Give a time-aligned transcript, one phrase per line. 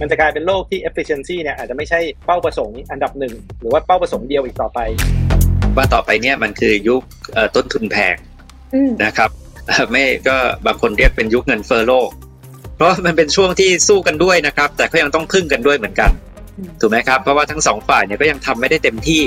[0.00, 4.78] มันจะกลายเป็นโลกที่ efficiency เนี่ยอาจจะไม่ใช่เป้าประสงค์อันดับหนึ่งหรือว่าเป้าประสงค์เดียวอีกต่อไป
[5.76, 7.02] ว่าต่อไปเนี่ยมันคือยุค
[7.54, 8.16] ต้นทุนแพง
[9.04, 9.30] นะครับ
[9.90, 10.36] ไม่ก็
[10.66, 12.08] บางคนเรียกเป็นยุคเงินเฟ้อโลก
[12.76, 16.10] เพราะมันเป็นช่วงที่สู้กันด้วยนะครับ แต่ก็ยังต้องพึ่งกันด้วยเหมือนกัน
[16.80, 19.22] ถูกไหมครับเพราะว่าทั้งสองฝ่ายเนี่ยก็ยังทำไม่ได้เต็มที่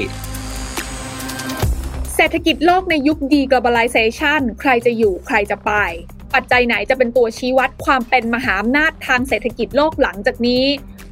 [2.15, 5.71] เศรษฐกิจโลกในยุค deglobalization ใครจะอยู่ใครจะไป
[6.33, 10.65] ปัจจัยไหนจะเป็นตัวชี้วัดความเป็นมหาอำนาจทางเศรษฐกิจโลกหลังจากนี้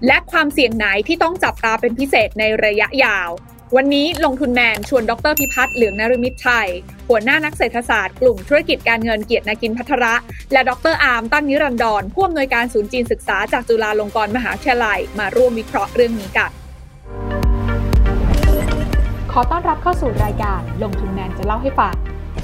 [0.08, 3.30] และความเสี่ยงไหนที่ต้องจับตาเป็นพิเศษในระยะยาว
[3.76, 6.70] วันนี้ลงทุนแมนชวนดรพิพัฒน์เหลืองนรมิตรชัย
[7.10, 10.14] หัวหน้านักเศรษฐศาสตร์กลุ่มธุรกิจการเงินเกียรตินากินพัทระ
[10.52, 16.52] และดรอาร์มตั้งนิรันดรผู้อำนวยการศูนย์จีนศึกษาจากจุฬาลงกรณ์มหาวิทยาลัยมาร่วมวิเคราะห์เรื่องนี้กัน
[19.32, 21.96] ขอต้อนรับเข้าสู่รายการลงทุนแมนจะเล่าให้ฟัง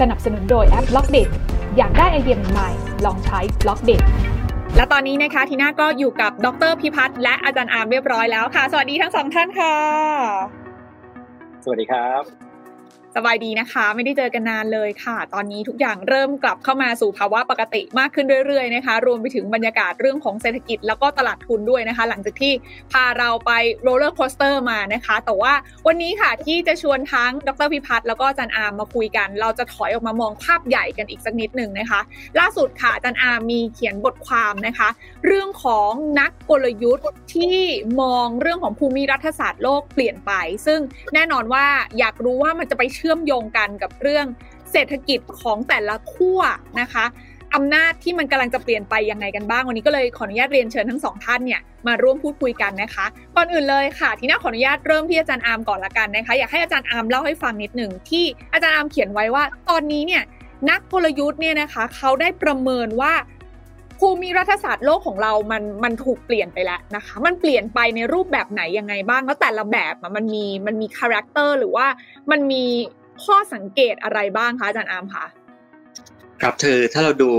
[0.02, 1.30] สนับสนุนโดยแอป Blockdit
[1.78, 2.70] อยากได้ไอเดียใหม่
[3.06, 4.02] ลองใช้ Blockdit
[4.76, 9.76] และตอนนี้นะคะทีน่าก็อยู่กับดรพิพัฒน์และอาจารย์อาร์มเรียบร้อยแล้วค่ะ สวัสดีทั้งสองท่านค่ะ
[11.64, 12.47] สวัสดีครับ
[13.16, 22.54] สบายดีนะคะ ไม่ได้เจอกันนานเลยค่ะ ตอนนี้ทุกอย่างเริ่มกลับเข้ามาสู่ภาวะปกติมากขึ้นเรื่อยๆนะคะ รวมไปถึงบรรยากาศเรื่องของเศรษฐกิจแล้วก็ตลาดทุนด้วยนะคะ หลังจากที่
[22.92, 23.52] พาเราไป
[23.84, 25.54] roller coaster มานะคะ แต่ว่า
[25.88, 32.02] วันนี้ค่ะที่จะชวนทั้งดรพิพัฒน์แล้วก็อาจารย์อาร์มมาคุยกัน เราจะถอยออกมามองภาพใหญ่กันอีกสักนิดหนึ่งนะคะ
[32.40, 34.90] ล่าสุดค่ะอาจารย์อาร์มมีเขียนบทความนะคะ
[35.26, 37.58] เรื่องของนักกลยุทธ์ที่
[38.02, 40.32] มองเรื่องของภูมิรัฐศาสตร์โลกเปลี่ยนไป
[40.66, 40.80] ซึ่ง
[41.14, 41.66] แน่นอนว่า
[42.00, 44.26] อยากรู้ว่ามันจะไปเชื่อื่อมโยงกันกับเรื่อง
[44.72, 46.42] เศรษฐกิจของแต่ละขั้ว
[46.82, 47.06] นะคะ
[47.56, 53.06] อำนาจที่มันกำลังจะเปลี่ยนไปยังไงกันบ้าง วันนี้ก็เลยขออนุญาตเรียนเชิญทั้งสองท่านเนี่ยมาร่วมพูดคุยกันนะคะ
[53.36, 60.24] ก่อนอื่นเลยค่ะ ทีน่าขออนุญาตเริ่มที่อาจารย์อาร์มก่อนละกันนะคะ อยากให้อาจารย์อาร์มเล่าให้ฟังนิดหนึ่งที่อาจารย์อาร์มเขียนไว้ว่า ตอนนี้เนี่ย
[60.70, 63.14] นักกลยุทธ์เนี่ยนะคะเขาได้ประเมินว่า
[64.00, 71.88] ภูมิรัฐศาสตร์โลกของเรา มัน มันถูกเปลี่ยนไปแล้วนะคะ มันเปลี่ยนไปในรูปแบบไหนยังไงบ้าง แล้วแต่ละแบบมันมี มันมี character หรือว่า
[72.32, 72.64] มันมี
[73.26, 75.26] ข้อสังเกตอะไรบ้างคะอาจารย์อาร์มคะ
[76.42, 77.32] ครับเออถ้าเราดู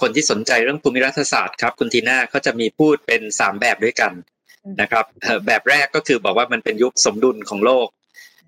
[0.00, 4.12] คนที่สนใจเรื่องภูมิรัฐศาสตร์ครับคุณทีน่าเขาจะมีพูดเป็นสามแบบด้วยกัน
[4.80, 5.04] นะครับ
[5.46, 7.88] แบบแรกก็คือบอกว่ามันเป็นยุคสมดุลของโลก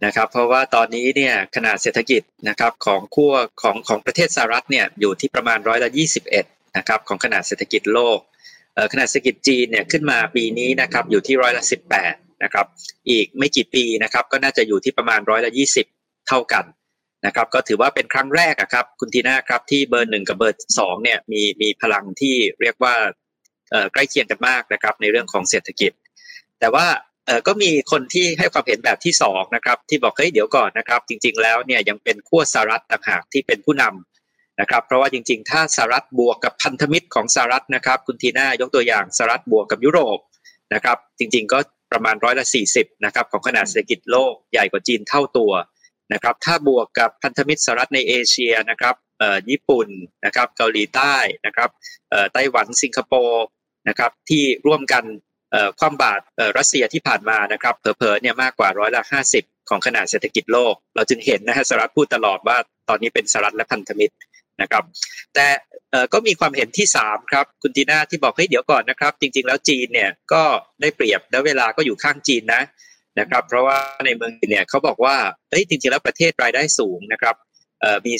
[0.04, 6.44] นะครับ เพราะว่าตอนนี้เนี่ยขนาดเศรษฐกิจนะครับของขั้วของของประเทศสหรัฐเนี่ยอยู่ที่ประมาณร้อยละยี่สิบเอ็ด
[6.76, 8.18] นะครับของขนาดเศรษฐกิจโลก
[8.92, 12.66] ขนาดเศรษฐกิจจีนเนี่ยขึ้นมาปีนี้นะครับอยู่ที่ร้อยละสิบแปดนะครับ
[13.10, 15.86] อีกไม่กี่ปีนะครับก็น่าจะอยู่ที่ประมาณร้อยละยี่สิบ
[16.28, 16.64] เท่ากัน
[17.26, 22.94] นะครับก็ถือว่าเป็นครั้งแรกครับคุณทีน่าครับที่เบอร์หนึ่งกับเบอร์สองเนี่ยมีมีพลังที่เรียกว่า
[23.92, 25.92] ใกล้เคียงกันมากนะครับในเรื่องของเศรษฐกิจ
[26.60, 26.86] แต่ว่า
[27.46, 40.18] ก็มีคนที่ให้ความเห็นแบบที่สองนะครับที่บอกเฮ้ยเดี๋ยวก่อนนะครับ จริง ๆ แล้วเนี่ยยังเป็นขั้วสหรัฐต่างหากที่เป็นผู้นำนะครับเพราะว่าจริง ๆ ถ้าสหรัฐบวกกับพันธมิตรของสหรัฐนะครับคุณทีน่ายกตัวอย่างสหรัฐบวกกับยุโรป
[40.74, 41.58] นะครับจริง ๆ ก็
[41.92, 45.52] ประมาณร้อยละสี่สิบนะครับของขนาดเศรษฐกิจโลกใหญ่กว่าจีนเท่าตัว
[46.12, 48.94] นะครับถ้าบวกกับพันธมิตรสหรัฐในเอเชียนะครับ
[49.50, 49.88] ญี่ปุ่น
[50.24, 51.14] นะครับเกาหลีใต้
[51.46, 51.70] นะครับ
[52.34, 53.44] ไต้หวันสิงคโปร์
[53.88, 55.04] นะครับที่ร่วมกัน
[55.80, 56.22] ความบาตร
[56.58, 62.56] รัสเซียที่ผ่านมานะครับเผลอๆเนี่ยมากกว่าร้อยละห้าสิบของขนาดเศรษฐกิจโลก เราจึงเห็นนะฮะสหรัฐพูดตลอดว่า
[62.88, 64.14] ตอนนี้เป็นสหรัฐและพันธมิตร
[64.62, 64.84] นะครับ
[65.34, 65.46] แต่
[66.12, 70.42] ก็มีความเห็นที่ 3 ครับ คุณตีน่าที่บอกเฮ้ยเดี๋ยวก่อนนะครับ จริง ๆ แล้วจีนเนี่ยก็
[70.80, 72.62] ได้เปรียบและเวลาก็อยู่ข้างจีนนะ
[73.20, 75.16] นะครับ เพราะว่าในเมืองเนี่ยเขาบอกว่า
[75.50, 77.36] เอ้ยจริงๆแล้วประเทศรายได้สูงนะครับ
[78.06, 78.14] มี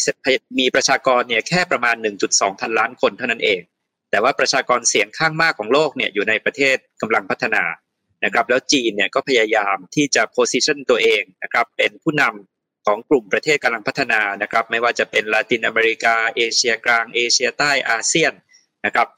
[0.58, 1.96] มีประชากรเนี่ยแค่ประมาณ
[2.28, 3.60] 1.2 พันล้านคนเท่านั้นเอง
[4.10, 7.64] แต่ว่าประชากรเสียงข้างมากของโลกเนี่ยอยู่ในประเทศกำลังพัฒนา
[8.24, 18.32] นะครับ แล้วจีนเนี่ยก็พยายามที่จะโพสิชันตัวเองนะครับ เป็นผู้นำของกลุ่มประเทศกำลังพัฒนานะครับ ไม่ว่าจะเป็นลาตินอเมริกา เอเชียกลาง เอเชียใต้อาเซียน
[18.86, 19.08] นะครับ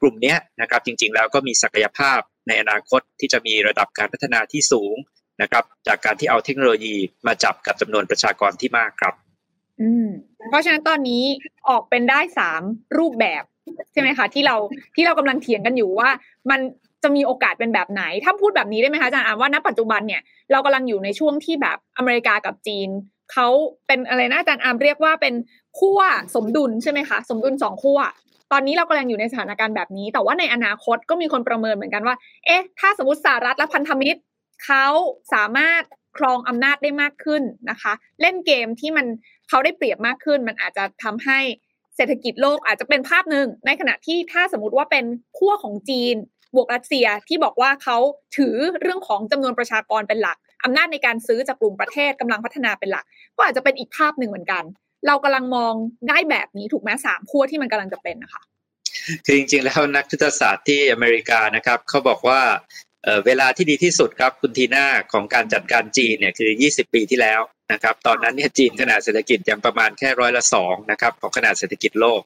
[0.00, 4.96] กลุ่มนี้นะครับจริงๆแล้วก็มีศักยภาพในอนาคตที่จะมีระดับการพัฒนาที่สูง
[5.42, 6.94] นะครับจากการที่เอาเทคโนโลยี
[7.26, 9.14] มาจับกับจำนวนประชากรที่มากครับ
[9.80, 10.06] อืม
[10.48, 11.22] เพราะฉะนั้นตอนนี้
[11.68, 12.62] ออกเป็นได้สาม
[12.98, 13.42] รูปแบบ
[13.92, 14.56] ใช่ไหมคะที่เรา
[14.94, 16.08] ที่เรากำลังเถียงกันอยู่ว่า
[16.50, 16.60] มัน
[17.02, 20.22] จะมีโอกาสเป็นแบบไหน ถ้าพูดแบบนี้ได้ไหมคะอาจารย์อาว่าณปัจจุบันเนี่ย
[20.52, 22.88] เรากำลังอยู่ในช่วงที่แบบอเมริกากับจีน
[23.32, 23.48] เขา
[23.86, 25.34] เป็นอะไรนะอาจารย์อามเรียกว่าเป็น
[25.78, 26.00] ขั้ว
[26.34, 28.00] สมดุลใช่ไหมคะสมดุลสองขั้ว
[28.52, 32.16] ตอนนี้เรากำลังอยู่ในสถานการณ์แบบนี้ แต่ว่าในอนาคตก็มีคนประเมินเหมือนกันว่า
[32.46, 34.20] เอ๊ะ ถ้าสมมติสหรัฐและพันธมิตร
[34.64, 34.86] เขา
[35.34, 35.82] สามารถ
[36.18, 39.06] ครองอำนาจได้มากขึ้นนะคะ เล่นเกมที่มัน
[39.48, 41.38] เขาได้เปรียบมากขึ้น มันอาจจะทำให้
[41.96, 45.04] เศรษฐกิจโลกอาจจะเป็นภาพหนึ่ง ในขณะที่ถ้าสมมติว่าเป็น
[45.38, 46.16] ขั้วของจีน
[46.54, 47.96] บวกรัสเซียที่บอกว่าเขา
[48.36, 53.04] ถือเรื่องของจำนวนประชากรเป็นหลักอำนาจในการซื้อจากกลุ่มประเทศกำลังพัฒนาเป็นหลัก
[53.36, 54.64] ก็อาจจะเป็นอีกภาพหนึ่งเหมือนกัน
[55.06, 55.74] เรากำลังมอง
[56.08, 58.42] ได้แบบนี้ถูกไหมสามขั้วที่มันกำลังจะเป็นนะคะ
[59.24, 62.40] คือจริงๆแล้วนักยุทธศาสตร์ที่อเมริกานะครับเขาบอกว่า
[63.26, 67.40] เวลาที่ดีที่สุดครับคุณทีน่าของการจัดการจีนเนี่ยคือ 20 ปีที่แล้ว
[67.72, 72.22] นะครับตอนนั้นเนี่ยจีนขนาดเศรษฐกิจยังประมาณแค่ร้อยละสองนะครับของขนาดเศรษฐกิจโลก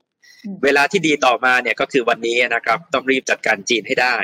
[0.64, 4.16] เวลาที่ดีต่อมาเนี่ยก็คือวันนี้นะครับต้องรีบจัดการจีนให้ได้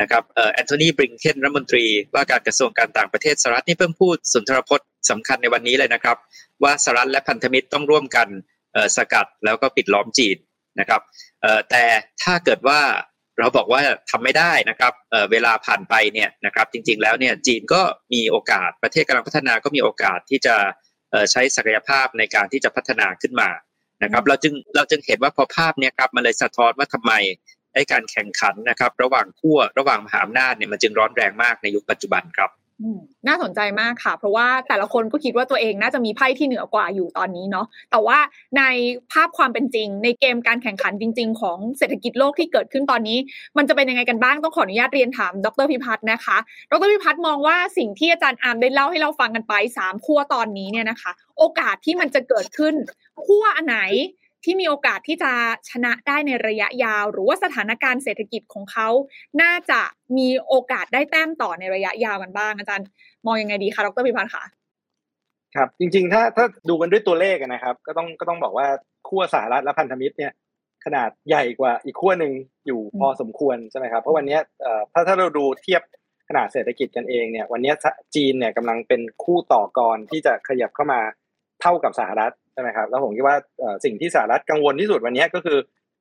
[0.00, 1.84] นะครับเอ่อแอนโทนีบริงเคนรัฐมนตรี
[2.14, 6.16] ว่าการกระทรวงการต่างประเทศสหรัฐนี่เพิ่งพูดสุนทรพจน์สำคัญในวันนี้เลยนะครับ
[6.62, 8.28] ว่าสหรัฐและพันธมิตรต้องร่วมกัน
[8.96, 10.36] สกัดแล้วก็ปิดล้อมจีน
[10.80, 11.00] นะครับ
[11.70, 11.84] แต่
[12.22, 12.80] ถ้าเกิดว่า
[13.38, 13.80] เราบอกว่า
[14.10, 17.80] ทำไม่ได้นะครับเเวลาผ่านไปเนี่ยนะครับจริงๆแล้วเนี่ยจีนก็
[18.12, 20.54] มีโอกาสประเทศกำลังพัฒนาก็มีโอกาสที่จะ
[21.30, 23.50] ใช้ศักยภาพในการที่จะพัฒนาขึ้นมา
[24.02, 27.12] นะครับเราจึงเราจึงเห็นว่าพอภาพเนี่ยครับมันเลยสะท้อนว่าทำไม
[27.74, 32.50] ไอ้การแข่งขันนะครับ ระหว่างขั้วระหว่างมหาอำนาจเนี่ยมันจึงร้อนแรงมากในยุคปัจจุบันครับ
[33.28, 38.18] น่าสนใจมากค่ะ เพราะว่าแต่ละคนก็คิดว่าตัวเองน่าจะมีไพ่ที่เหนือกว่าอยู่ตอนนี้เนาะแต่ว่า
[38.58, 38.62] ใน
[39.12, 43.18] ภาพความเป็นจริง ในเกมการแข่งขันจริง ๆ ของเศรษฐกิจโลกที่เกิดขึ้นตอนนี้
[43.56, 46.36] มันจะเป็นยังไงกันบ้างต้องขออนุญาตเรียนถามดรพิพัฒน์นะคะ
[46.70, 52.74] ดรพิพัฒน์มองว่าสิ่งที่อาจารย์อาร์มได้เล่าให้เราฟังกันไปสามขั้วตอนนี้เนี่ยนะคะ โอกาสที่มันจะเกิดขึ้น
[53.24, 53.78] ขั้วอันไหน
[54.44, 55.32] ที่มีโอกาสที่จะ
[55.70, 58.88] ชนะได้ในระยะยาว หรือว่าสถานการณ์เศรษฐกิจของเขา
[59.42, 59.80] น่าจะ
[60.16, 62.86] มีโอกาสได้แต้มต่อในระยะยาวกันบ้างอาจารย์
[63.26, 64.44] มองยังไงดีคะดรพิพัฒน์คะ
[65.56, 68.66] ครับจริงๆ ถ้าถ้าดูกันด้วยตัวเลขนะครับ ก็ต้องก็ต้องบอกว่า
[69.08, 70.32] ขั้วสหรัฐและพันธมิตรเนี่ย
[70.84, 72.32] ขนาดใหญ่กว่าอีกขั้วหนึ่ง
[72.66, 74.38] อยู่พอสมควรใช่ไหมครับเพราะวันนี้
[74.92, 75.82] ถ้าถ้าเราดูเทียบ
[76.28, 77.72] ขนาดเศรษฐกิจกันเองเนี่ยวันนี้
[78.14, 81.00] จีนเนี่ยกำลังเป็นคู่ต่อกรที่จะขยับเข้ามา
[81.60, 83.36] เท่ากับสหรัฐใช่ไหมครับแล้วผมคิดว่า
[83.84, 85.58] สิ่งที่สหรัฐกังวลที่สุดวันนี้ก็คือ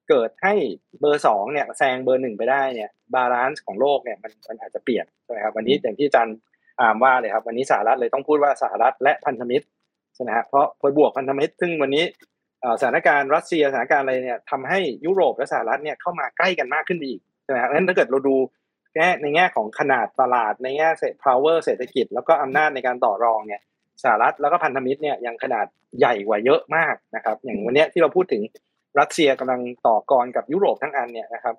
[0.10, 0.54] เกิดให้
[1.00, 6.36] เบอร์สองเนี่ยแซงเบอร์หนึ่งไปได้เนี่ย balance ของโลกเนี่ยมันมันอาจจะเปลี่ยนใช่ไหมครับวันนี้อย่างที่อาจารย์
[6.80, 9.66] อาร์มว่าเลยครับ วันนี้สหรัฐเลยต้องพูดว่าสหรัฐและพันธมิตร
[10.16, 12.04] ใช่ไหมครับเพราะพอบวกพันธมิตร ซึ่งวันนี้
[12.80, 18.36] สถานการณ์รัสเซียสถานการณ์อะไรเนี่ยทำให้ยุโรปและสหรัฐเนี่ยเข้ามาใกล้กันมากขึ้นอีกใช่ไหมครับงั้นถ้าเกิดเราดู
[18.96, 23.62] แง่ในแง่ของขนาดตลาดในแง่เศรษฐ power เศรษฐกิจ แล้วก็อำนาจในการต่อรองเนี่ย
[24.04, 25.66] สหรัฐแล้วก็พันธมิตรเนี่ยยังขนาด
[26.00, 28.42] ใหญ่กว่าเยอะมากนะครับ อย่างวันนี้ที่เราพูดถึง
[29.00, 31.56] รัสเซียกำลังต่อกรกับยุโรปทั้งอันเนี่ยนะครับ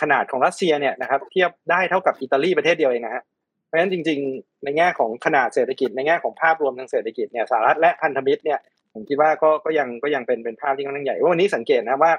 [0.00, 3.22] ขนาดของรัสเซียเนี่ยนะครับเทียบได้เท่ากับอิตาลีประเทศเดียวเองนะฮะ
[3.66, 8.58] เพราะฉะนั้นจริง ๆ ในแง่ของขนาดเศรษฐกิจ ในแง่ของภาพรวมทางเศรษฐกิจเนี่ยสหรัฐและพันธมิตรเนี่ย
[8.92, 12.12] ผมคิดว่าก็ก็ยังก็ยังเป็นเป็นภาพที่ค่อนข้างใหญ่วันนี้สังเกตนะว่า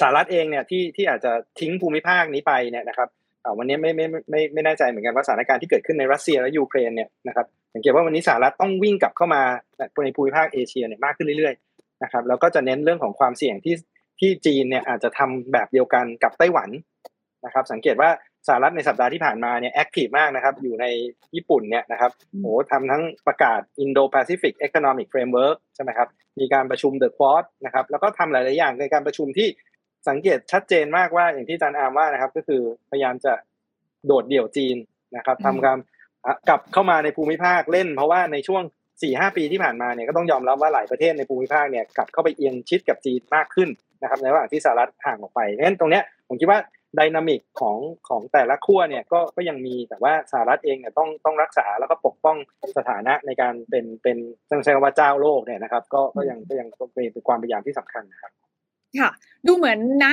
[0.00, 3.08] สหรัฐเองเนี่ยที่ที่อาจจะทิ้งภูมิภาคนี้ไปเนี่ยนะครับ
[3.58, 9.42] วันนี้ไม่ไม่ไม่ไม่แน่ใจเหมือนกันว่าสถานการณ์ที่เกิดขึ้นในรัสเซียและยูเครนเนี่ยนะครับสังเกตว่าวันนี้สหรัฐต้องวิ่งกลับเข้ามา
[10.04, 13.74] ในภูมิภาคเอเชียเนี่ยมากขึ้นเรื่อยๆนะครับแล้วก็จะเน้นเรื่องของความเสี่ยงที่
[14.20, 16.70] ที่จีนเนี่ยอาจจะทำแบบเดียวกันกับไต้หวัน
[17.44, 18.10] นะครับสังเกตว่า
[18.48, 20.86] สหรัฐในสัปดาห์ที่ผ่านมาเนี่ยแอคทีฟมากนะครับอยู่ใน
[21.34, 22.10] ญี่ปุ่นเนี่ยนะครับ
[22.42, 26.08] โอ้ทำทั้งประกาศ Indo-Pacific Economic Framework ใช่ไหมครับ
[26.38, 29.48] มีการประชุม The Quad นะครับแล้วก็ทำหลาย ๆ อย่างในการประชุมที่
[30.08, 33.32] สังเกตชัดเจนมากว่าอย่างที่อาจารย์อามว่านะครับ ก็คือพยายามจะ
[34.06, 34.76] โดดเดี่ยวจีน
[35.16, 35.78] นะครับทำการ
[36.48, 43.68] กลับเข้ามาในภูมิภาคเล่น เพราะว่าในช่วง4ี่หปีที่ผ่านมาเนี่ยก็ต้องยอมรับว่าหลายประเทศในภูมิภาคเนี่ยกลับเข้าไปเอียงชิดกับจีนมากขึ้น
[44.02, 46.58] นะครับในระหว่างที่สหรัฐห่างออกไปเพราะฉะนั้นตรงเนี้ยผมคิดว่า
[46.98, 47.78] ดินามิกของ
[48.08, 52.36] ของแต่ละขั้วเนี่ยก็ก็ยังมีแต่ว่าสหรัฐเองเนี่ยต้องต้องรักษาแล้วก็ปกป้อง
[52.78, 54.16] สถานะในการเป็นเป็น
[54.50, 56.68] ต้องใช้คำว่าเจ้าโลกเนี่ยนะครับ ก็ก็ยังก็ยัง
[57.12, 58.32] เป็นความพยายามที่สำคัญนะครับ
[59.00, 59.10] ค่ะ
[59.46, 60.06] ดูเหมือนณ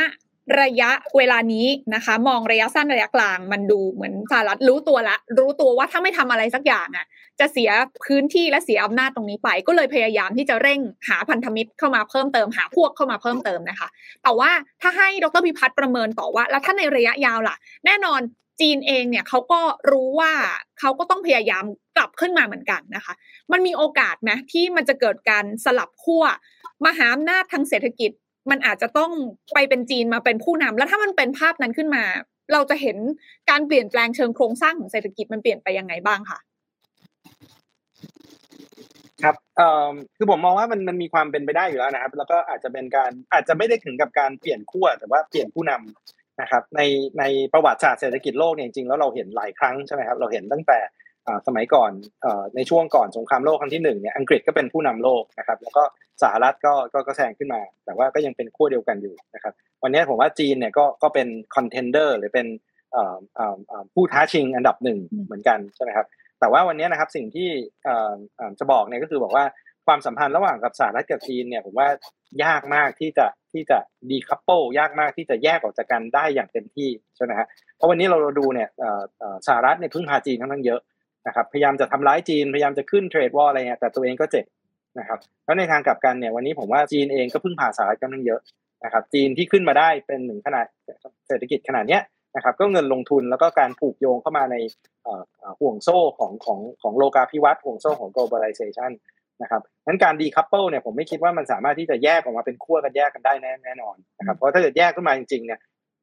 [0.61, 7.05] ระยะเวลานี้นะคะ มองระยะสั้นระยะกลาง มันดูเหมือนสหรัฐรู้ตัวละ รู้ตัวว่าถ้าไม่ทำอะไรสักอย่างอะ
[7.39, 7.69] จะเสีย
[8.05, 13.87] พื้นที่และเสียอำนาจตรงนี้ไป ก็เลยพยายามที่จะเร่งหาพันธมิตรเข้ามาเพิ่มเติมหาพวกเข้ามาเพิ่มเติมนะคะ
[14.23, 18.21] แต่ว่าถ้าให้ดรพิพัฒน์ประเมินต่อว่า แล้วถ้าในระยะยาวล่ะ แน่นอน
[18.61, 19.61] จีนเองเนี่ยเขาก็
[19.91, 20.33] รู้ว่า
[20.79, 21.63] เขาก็ต้องพยายาม
[21.97, 23.13] กลับขึ้นมาเหมือนกันนะคะ
[23.51, 26.23] มันมีโอกาสไหมที่มันจะเกิดการสลับขั้ว
[26.85, 28.11] มหาอำนาจทางเศรษฐกิจ
[28.49, 29.11] มันอาจจะต้อง
[29.53, 32.03] ไปเป็นจีนมาเป็นผู้นำแล้วถ้ามันเป็นภาพนั้นขึ้นมา
[32.53, 32.97] เราจะเห็น
[33.49, 36.39] การเปลี่ยนแปลงเชิงโครงสร้างของเศรษฐกิจมันเปลี่ยนไปยังไงบ้างค่ะ
[39.23, 46.81] ครับเอ่อคือผมมองว่ามันมันมีความเป็นไปได้อยู่แล้วนะครับ แล้วก็อาจจะเป็นการอาจจะไม่ได้ถึงกับการเปลี่ยนขั้วแต่ว่าเปลี่ยนผู้นำนะครับใน
[47.19, 50.79] ในประวัติศาสตร์เศรษฐกิจโลกเนี่ยจริงๆแล้วเราเห็นหลายครั้งใช่ไหมครับเราเห็นตั้งแต่
[51.47, 51.91] สมัยก่อน
[52.55, 55.83] ในช่วงก่อนสงครามโลกครั้งที่หนึ่งเนี่ยอังกฤษก็เป็นผู้นำโลกนะครับ แล้วก็
[56.21, 62.47] สหรัฐก็ก็ก็แซงขึ้นมา แต่ว่าก็ยังเป็นขั้วเดียวกันอยู่นะครับ วันนี้ผมว่าจีนเนี่ยก็ก็เป็นคอนเทนเดอร์หรือเป็น
[63.93, 66.07] ผู้ท้าชิงอันดับหนึ่งเหมือนกันใช่ไหมครับ
[66.39, 67.49] แต่ว่าวันนี้นะครับสิ่งที่
[68.59, 69.45] จะบอกเนี่ยก็คือบอกว่า
[69.87, 71.87] ความสัมพันธ์ระหว่างกับสหรัฐกับจีนเนี่ยผมว่า
[72.43, 73.77] ยากมากที่จะที่จะ
[74.09, 77.47] ดีคัพเปิลยากมากที่จะแยกออกจากกันได้อย่างเต็มที่ใช่ไหมฮะ
[77.77, 78.69] เพราะวันนี้เราดูเนี่ย
[79.47, 80.79] สหรัฐเนี่ยพึ่งพาจีนค่อนข้างเยอะ
[81.27, 84.45] นะครับพยายามจะทำร้ายจีนพยายามจะขึ้น trade war อะไรเงี้ยแต่ตัวเองก็เจ็บ
[84.99, 88.41] นะครับแล้วในทางกลับกันเนี่ยวันนี้ผมว่าจีนเองก็พึ่งพาสหรัฐค่อนข้างเยอะ
[88.83, 90.65] นะครับจีนที่ขึ้นมาได้เป็นหนึ่งขนาด
[91.27, 92.01] เศรษฐกิจขนาดเนี้ย
[92.35, 94.55] นะครับก็เงินลงทุนแล้วก็การผูกโยงเข้ามาใน
[95.59, 98.91] ห่วงโซ่ของของของโลกาภิวัตน์ห่วงโซ่ของ globalization
[99.41, 105.59] นะครับนั้นการ decouple เนี่ยผมไม่คิดว่ามันสามารถที่จะแยกออกมาเป็นขั้วกันแยกกันได้แน่แน่นอนนะครับเพราะถ้าเกิดแยกขึ้นมาจริงๆเนี่ย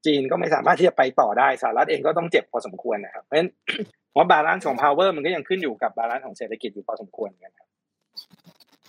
[0.06, 3.50] จีนก็ไม่สามารถที่จะไปต่อได้สหรัฐเองก็ต้องเจ็บพอสมควรนะครับเพราะฉะนั้น
[4.12, 7.68] เพราะ balance ของ power มันก็ยังขึ้นอยู่กับ balance ของเศรษฐกิจอยู่พอสมควรนะครับ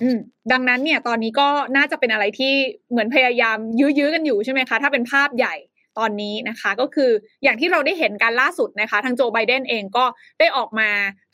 [0.01, 0.17] อืม
[0.51, 1.47] ดังนั้นเนี่ยตอนนี้ก็
[1.77, 2.53] น่าจะเป็นอะไรที่
[2.91, 5.55] เหมือนพยายามยื้อๆกันอยู่ใช่ไหมคะ ถ้าเป็นภาพใหญ่
[5.99, 7.11] ตอนนี้นะคะก็คือ
[7.43, 10.05] อย่างที่เราได้เห็นการล่าสุดนะคะ ทางโจไบเดนเองก็
[10.39, 10.89] ได้ออกมา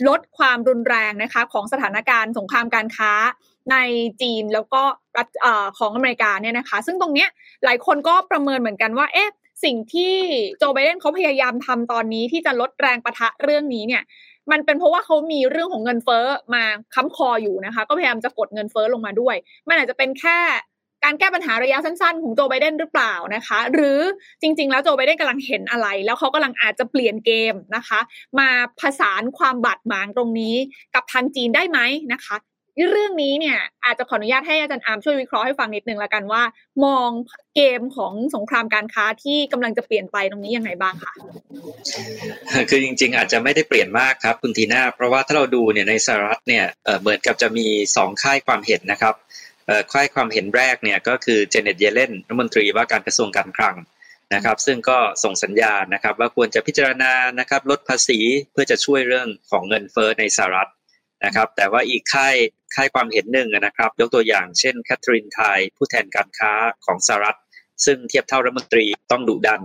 [0.07, 3.11] ลดความรุนแรงนะคะ ของสถานการณ์สงครามการค้า
[3.71, 3.77] ใน
[4.21, 4.81] จีนแล้วก็
[5.17, 5.27] รัฐ
[5.79, 7.29] ของอเมริกาเนี่ยนะคะ ซึ่งตรงเนี้ย
[7.65, 9.29] หลายคนก็ประเมินเหมือนกันว่าเอ๊ะ
[9.63, 10.15] สิ่งที่
[10.59, 14.03] โจไบเดนเขาพยายามทำตอนนี้ที่จะลดแรงประทะเรื่องนี้เนี่ย
[14.51, 16.63] มันเป็นเพราะว่าเขามีเรื่องของเงินเฟ้อมา
[16.95, 19.35] ค้ำคออยู่นะคะ ก็พยายามจะกดเงินเฟ้อลงมาด้วย
[19.67, 20.37] มันอาจจะเป็นแค่
[21.03, 23.99] การแก้ปัญหาระยะสั้นๆ ของโจไบเดนหรือเปล่านะคะ หรือ
[24.41, 27.99] จริง ๆ แล้วโจไบเดนกำลังเห็นอะไร แล้วเขากำลังอาจจะเปลี่ยนเกมนะคะ
[28.39, 30.55] มาผสานความบาดหมางตรงนี้
[30.95, 31.79] กับทางจีนได้ไหม
[32.13, 32.35] นะคะ
[32.91, 36.43] เรื่องนี้เนี่ยอาจจะขออนุญาตให้อาจารย์อาร์มช่วยวิเคราะห์ให้ฟังนิดนึงละกันว่า
[36.85, 37.09] มอง
[37.55, 41.13] เกมของสงครามการค้าที่กำลังจะเปลี่ยนไปตรงนี้ยังไงบ้างคะ
[42.69, 46.65] คือจริง ๆ อาจจะไม่ได้เปลี่ยนมากครับคุณทีน่าเพราะว่าถ้าเราดูเนี่ยในสหรัฐเนี่ย
[47.01, 49.15] เหมือนกับจะมีสองค่ายความเห็นนะครับ
[49.93, 53.75] ค่ายความเห็นแรกเนี่ยก็คือเจเน็ตเยเลนรัฐมนตรีว่าการกระทรวงการคลัง
[54.33, 58.19] นะครับซึ่งก็ส่งสัญญาณนะครับว่าควรจะพิจารณานะครับลดภาษี
[58.51, 60.69] เพื่อจะช่วยเรื่องของเงินเฟ้อในสหรัฐ
[61.25, 62.35] นะครับ แต่ว่าอีกค่าย
[62.75, 66.53] ค่ายความเห็นหนึ่งนะครับ ยกตัวอย่างเช่นแคทรีนไทยผู้แทนการค้า
[66.85, 67.39] ของสหรัฐ
[67.85, 69.61] ซึ่งเทียบเท่ารัฐมนตรีต้องดุดัน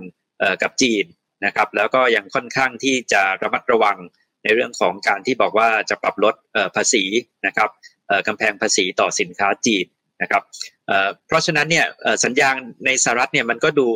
[0.63, 1.05] กับจีน
[1.47, 3.99] นะครับ แล้วก็ยังค่อนข้างที่จะระมัดระวัง
[4.45, 6.35] ในเรื่องของการที่บอกว่าจะปรับลด
[6.77, 7.05] ภาษี
[7.47, 7.71] นะครับ
[8.27, 9.87] กำแพงภาษีต่อสินค้าจีน
[10.23, 10.43] นะครับ
[11.27, 11.87] เพราะฉะนั้นเนี่ย
[12.25, 13.89] สัญญาณในสหรัฐเนี่ยมันก็ดู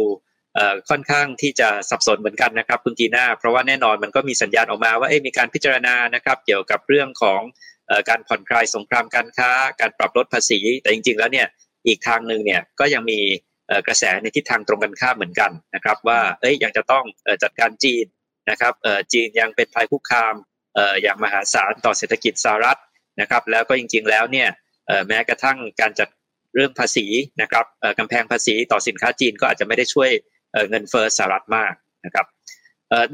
[0.91, 7.41] ค่อนข้างที่จะสับสนเหมือนกันนะครับคุณจีน่าเพราะว่าแน่นอนมันก็มีสัญญาณออกมาว่ามีการพิจารณานะครับ เกี่ยวกับเรื่องของ
[8.09, 11.47] การผ่อนคลายสงครามการค้า การปรับลดภาษี แต่จริง ๆ แล้วเนี่ย
[11.87, 13.21] อีกทางหนึ่งเนี่ยก็ยังมี
[13.87, 17.05] กระแสในทิศทางตรงกันข้ามเหมือนกันนะครับ ว่าเอ้ยยังจะต้อง
[17.43, 18.05] จัดการจีน
[18.51, 18.73] นะครับ
[19.13, 20.35] จีนยังเป็นภัยคุกคาม
[21.03, 22.81] อย่างมหาศาลต่อเศรษฐกิจสหรัฐ
[23.21, 24.49] นะครับ แล้วก็จริง ๆ แล้วเนี่ย
[25.09, 26.09] แม้กระทั่งการจัด
[26.55, 27.07] เรื่องภาษี
[27.43, 27.65] นะครับ
[27.99, 30.11] กำแพงภาษีต่อสินค้าจีนก็อาจจะไม่ได้ช่วย
[30.69, 32.27] เงินเฟ้อสหรัฐมากนะครับ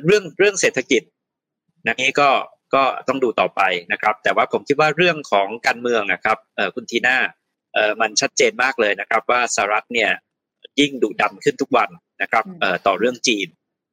[0.06, 1.02] เรื่องเรื่องเศรษฐกิจ
[2.00, 2.30] นี้ก็
[2.74, 3.60] ก็ต้องดูต่อไป
[3.92, 6.38] นะครับ แต่ว่าผมคิดว่าเรื่องของการเมืองนะครับ
[6.74, 7.16] คุณทีน่า
[8.00, 10.10] มันชัดเจนมากเลยนะครับว่าสหรัฐเนี่ย
[10.80, 11.90] ยิ่งดุดันขึ้นทุกวัน
[12.22, 12.44] นะครับ
[12.86, 13.48] ต่อเรื่องจีน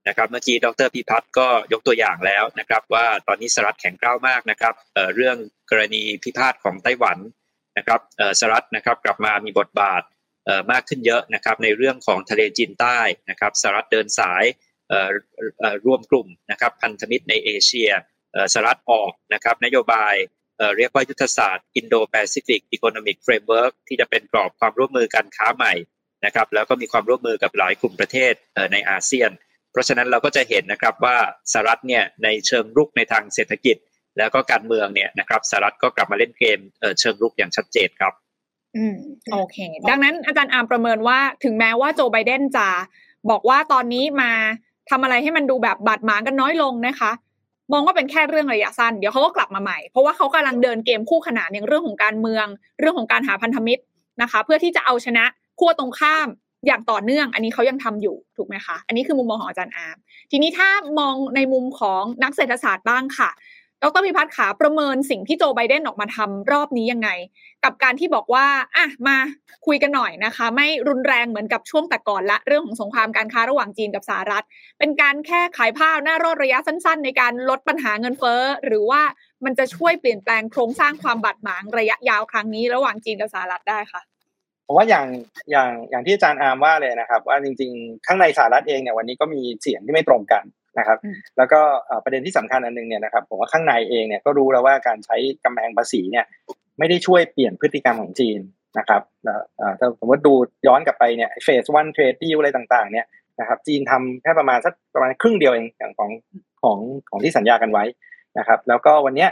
[0.07, 4.73] นะครับเมื่อกี้ดรพิพัฒน์ก็ยกตัวอย่างแล้วนะครับ ว่าตอนนี้สหรัฐแข็งกร้าวมากนะครับ
[5.15, 5.37] เรื่อง
[5.69, 7.17] กรณีพิพาทของไต้หวัน
[7.77, 8.01] นะครับ
[8.39, 10.01] สหรัฐนะครับกลับมามีบทบาท
[10.71, 12.99] มากขึ้นเยอะนะครับในเรื่องของทะเลจีนใต้
[13.29, 14.43] นะครับสหรัฐเดินสาย
[15.85, 17.89] รวมกลุ่มนะครับพันธมิตรในเอเชีย
[18.53, 20.15] สหรัฐออกนะครับนโยบาย
[20.77, 25.73] เรียกว่ายุทธศาสตร์ Indo-Pacific Economic Framework ที่จะเป็นกรอบความร่วมมือการค้าใหม่
[26.25, 28.33] นะครับแล้วก็มีความร่วมมือกับหลายกลุ่มประเทศ
[28.71, 29.31] ในอาเซียน
[29.71, 31.17] เพราะฉะนั้นเราก็จะเห็นนะครับว่า
[31.51, 33.77] สหรัฐเนี่ยในเชิงรุกในทางเศรษฐกิจ
[34.17, 36.59] แล้วก็การเมืองเนี่ยนะครับสหรัฐก็กลับมาเล่นเกม
[36.99, 38.13] เชิงรุกอย่างชัดเจนครับ
[38.77, 38.95] อืม
[39.31, 39.57] โอเค
[39.89, 42.67] ดังนั้นอาจารย์อาร์มประเมินว่าถึงแม้ว่าโจไบเดนจะ
[43.29, 44.31] บอกว่าตอนนี้มา
[44.89, 47.11] ทำอะไรให้มันดูแบบบาดหมางกันน้อยลงนะคะ
[47.73, 52.45] มองว่าเป็นแค่เรื่องระยะสั้นเดี๋ยวเขาก็กลับมาใหม่ เพราะว่าเขากำลังเดินเกมคู่ขนานอย่างเรื่องของการเมือง
[52.79, 53.83] เรื่องของการหาพันธมิตร
[54.21, 55.25] นะคะ เพื่อที่จะเอาชนะ
[55.59, 56.27] ขั้วตรงข้าม
[56.67, 59.97] อย่างต่อเนื่อง อันนี้เขายังทำอยู่ถูกไหมคะ อันนี้คือมุมมองของอาจารย์อาร์ม
[60.31, 60.69] ทีนี้ถ้า
[60.99, 63.29] มองในมุมของนักเศรษฐศาสตร์บ้างค่ะ
[63.83, 67.09] ดรพิพัฒน์ขาประเมินสิ่งที่โจไบเดนออกมาทำรอบนี้ยังไง
[67.63, 68.45] กับการที่บอกว่า
[68.77, 69.17] อะมา
[69.65, 74.45] คุยกันหน่อยนะคะ ไม่รุนแรงเหมือนกับช่วงแต่ก่อนละเรื่องของสงครามการค้าระหว่างจีนกับสหรัฐ
[74.79, 79.01] เป็นการแค่ขายผ้าหน้ารอดระยะสั้น ๆ ในการลดปัญหาเงินเฟ้อ หรือว่า
[79.45, 84.01] มันจะช่วยเปลี่ยนแปลงโครงสร้างความบาดหมางระยะยาวครั้งนี้ระหว่างจีนกับสหรัฐได้ค่ะ
[84.67, 85.07] ผมว่าอย่าง
[85.51, 90.43] อย่างอย่างที่อาจารย์อาร์มว่าเลยนะครับ ว่าจริง ๆ ข้างในสหรัฐเองเนี่ยวันนี้ก็มีเสียงที่ไม่ตรงกัน
[90.79, 90.97] นะครับ
[91.37, 91.61] แล้วก็
[92.03, 96.25] ประเด็นที่สำคัญอันนึงเนี่ยนะครับผมว่าข้างในเองเนี่ยก็รู้แล้วว่าการใช้กำแพงภาษีเนี่ย
[96.79, 98.39] ไม่ได้ช่วยเปลี่ยนพฤติกรรมของจีน
[98.79, 99.01] นะครับ
[99.79, 100.33] ถ้าสมมติดู
[100.67, 103.05] ย้อนกลับไปเนี่ยเฟสวันเทรดดีอะไรต่างๆ เนี่ย
[103.39, 106.11] นะครับจีนทำแค่ประมาณสักประมาณครึ่งเดียวเองอย่างของ
[106.61, 106.77] ของ
[107.09, 107.83] ของที่สัญญากันไว้
[108.37, 109.27] นะครับ แล้วก็วันนี้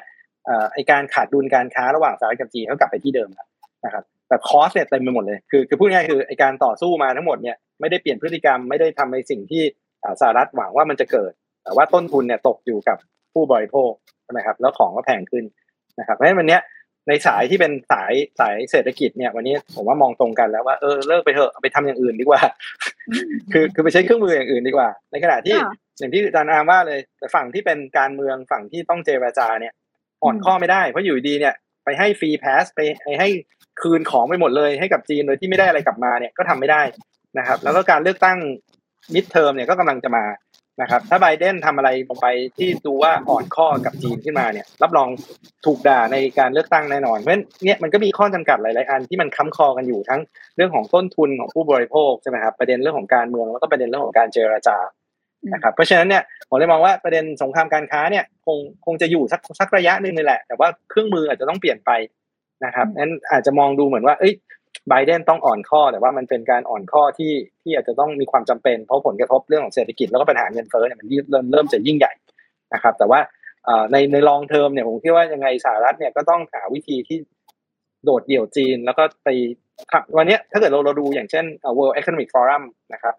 [0.73, 3.47] ไอการขาดดุลการค้าระหว่างสหรัฐกับจีนเขากลับไปที่เดิมแล้ว
[3.85, 9.63] นะครับแต่คอสเนี่ยเต็มไปหมดเลยคือคือพูดง่ายคือไอการต่อสู้มาทั้งหมดเนี่ยไม่ได้เปลี่ยนพฤติกรรมไม่ได้ทำในสิ่งที่
[10.21, 11.31] สหรัฐหวังว่ามันจะเกิด
[11.63, 12.97] แต่ว่าต้นทุนเนี่ยตกอยู่กับ
[13.33, 13.91] ผู้บริโภค
[14.23, 15.43] ใช่ไหมครับแล้วของก็แพงขึ้น
[15.99, 16.57] นะครับเพราะฉะนั้นวันนี้
[17.07, 22.41] ในสายที่เป็นสายสายเศรษฐกิจเนี่ยวันนี้ผมว่ามองตรงกันแล้วว่าเออเลิกไปเถอะไปทำอย่างอื่นดีกว่า
[23.53, 25.57] คือคือไปใช้เครื่องมืออย่างอื่นดีกว่า ในขณะที่
[25.99, 29.73] อย่างที่อาจารย์อามว่าเลยแต่ฝั่งที่เป็นการเมืองฝั่งที่ต้องเจรจาเนี่ย
[30.23, 31.53] อ่อนข้อไม่ได้ เพราะอยู่ดีเนี่ย
[31.85, 32.79] ไปให้ฟรีแพสไป
[33.19, 33.29] ให้
[33.81, 36.81] คืนของไปหมดเลยให้กับจีนโดยที่ไม่ได้อะไรกลับมาเนี่ยก็ทำไม่ได้
[37.37, 38.37] นะครับ แล้วก็การเลือกตั้ง
[39.13, 40.25] มิดเทอมเนี่ยก็กำลังจะมา
[40.81, 45.09] นะครับ ถ้าไบเดนทำอะไรลงไปที่ดูว่าอ่อนข้อกับจีนขึ้นมาเนี่ย รับรอง
[45.65, 50.21] ถูกด่าในการเลือกตั้งแน่นอน เพราะฉะนั้นเนี่ยมันก็มีข้อจำกัดหลายๆอันที่มันค้ำคอกันอยู่ทั้ง
[50.55, 54.77] เรื่องของต้นทุนของผู้บริโภคใช่ไหมครับประเด็นเรื่องของการเมืองแล้วก็ประเด็นเรื่องของการเจรจา
[55.53, 61.91] นะครับเพราะฉะนั้นเนี่ยผมเลยมองว่าประเด็นสงครามการค้าเนี่ยคงคงจะอยู่สักสักระยะหนึ่งเลยแหละ แต่ว่าเครื่องมืออาจจะต้องเปลี่ยนไป
[62.65, 64.33] นะครับนั้นอาจจะมองดูเหมือนว่าเอ้ย
[64.89, 72.13] ไบเดนต้องอ่อนข้อแต่ว่ามันเป็นการอ่อนข้อที่ที่อาจจะต้องมีความจำเป็นเพราะผลกระทบเรื่องของเศรษฐกิจแล้วก็ปัญหาเงินเฟ้อเนี่ยมันเริ่มเริ่มจะยิ่งใหญ่
[72.73, 73.19] นะครับ แต่ว่า
[73.91, 77.17] ในในลองเทอมเนี่ยผมคิดว่ายังไงสหรัฐเนี่ยก็ต้องหาวิธีที่
[78.03, 79.29] โดดเดี่ยวจีน แล้วก็ไป
[80.17, 81.45] วันนี้ถ้าเกิดเราเราดูอย่างเช่น
[81.77, 82.63] World Economic Forum
[82.93, 83.13] นะครับ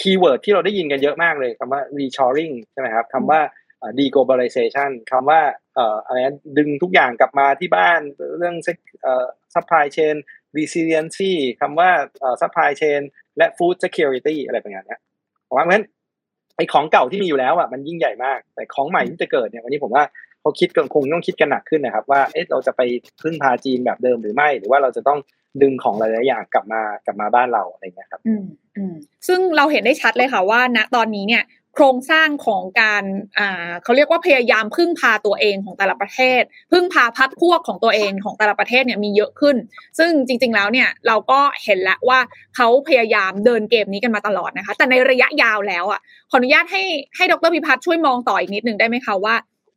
[0.00, 3.40] keyword ที่เราได้ยินกันเยอะมากเลยคำว่า reshoring ใช่ไหมครับคำว่า
[3.98, 5.40] deglobalization คำว่า
[6.06, 6.18] อะไร
[6.58, 8.00] ดึงทุกอย่างกลับมาที่บ้าน
[8.38, 8.56] เรื่อง
[9.54, 10.16] supply chain
[10.58, 11.90] resiliency คำว่า
[12.40, 13.00] supply chain
[13.38, 14.98] และ food security อะไรแบบนี้
[15.44, 15.86] เพราะว่าเพราะฉะนั้น
[16.56, 20.04] ไอ้ของเก่าที่มีอยู่แล้วอะมันยิ่งใหญ่มาก แต่ของใหม่ที่จะเกิดเนี่ยวันนี้ผมว่า
[20.40, 22.80] เขาคิดกันคงต้องคิดกันหนักขึ้นนะครับ ว่าเอ๊ะเราจะไป
[23.22, 25.18] พึ่งพาจีนแบบเดิมหรือไม่ หรือว่าเราจะต้อง
[25.62, 28.44] ดึงของหลายๆอย่างกลับมากลับมาบ้านเราอะไรเงี้ยครับ อืม
[28.76, 28.94] อืม
[29.28, 31.42] ซึ่งเราเห็นได้ชัดเลยค่ะว่า ณตอนนี้เนี่ย
[31.74, 33.04] โครงสร้างของการ
[33.38, 39.56] อ่าเขาเรียกว่าพยายามพึ่งพาตัวเองของแต่ละประเทศ พึ่งพาพักพวกของตัวเองของแต่ละประเทศเนี่ยมีเยอะขึ้น
[39.98, 42.18] ซึ่งจริง ๆ แล้วเนี่ยเราก็เห็นแล้วว่า
[42.56, 46.00] เขาพยายามเดินเกมนี้กันมาตลอดนะคะ แต่ในระยะยาวแล้วอะ
[46.30, 46.82] ขออนุญาตให้
[47.16, 49.34] ให้ดรพิพัฒน์ช่วยมองต่ออีกนิดนึงได้ไหมคะว่า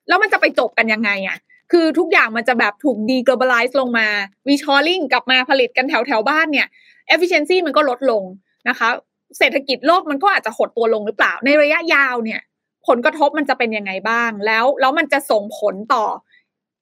[0.07, 1.37] แล้วมันจะไปจบกันยังไงอะ
[1.71, 4.07] คือทุกอย่างมันจะแบบถูกดี globalize ลงมา
[4.47, 6.67] reshoring กลับมาผลิตกันแถวแถวบ้านเนี่ย
[7.13, 8.23] efficiency มันก็ลดลง
[8.69, 8.89] นะคะ
[9.37, 12.41] เศรษฐกิจโลกมันก็อาจจะหดตัวลงหรือเปล่า ในระยะยาวเนี่ย
[12.87, 16.05] ผลกระทบมันจะเป็นยังไงบ้าง แล้วแล้วมันจะส่งผลต่อ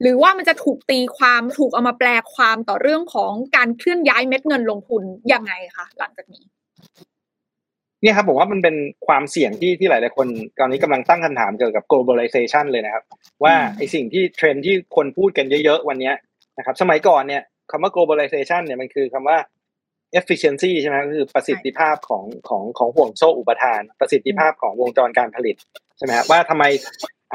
[0.02, 5.04] หรือว่ามันจะถูกตีความถูกเอามาแปลความต่อเรื่องของการเคลื่อนย้ายเม็ดเงินลงทุน
[5.34, 6.44] ยังไงคะหลังจากนี้
[8.02, 8.76] เนี่ยครับผมว่ามันเป็น
[9.08, 10.28] ความเสี่ยงที่ที่หลายๆคน
[10.60, 13.04] ตอนนี้กำลังตั้งคำถามเกี่ยวกับ globalization เลยนะครับ
[13.44, 16.12] ว่าไอสิ่งที่เทรนที่คนพูดกันเยอะๆวันนี้
[16.58, 19.38] นะครับ สมัยก่อนเนี่ยคำว่า globalization เนี่ยมันคือคำว่า
[20.20, 25.56] efficiency ใช่ไหมคือประสิทธิภาพของของของห่วงโซ่อุปทาน ประสิทธิภาพของวงจรการผลิต
[25.98, 26.64] ใช่ไหมว่าทำไม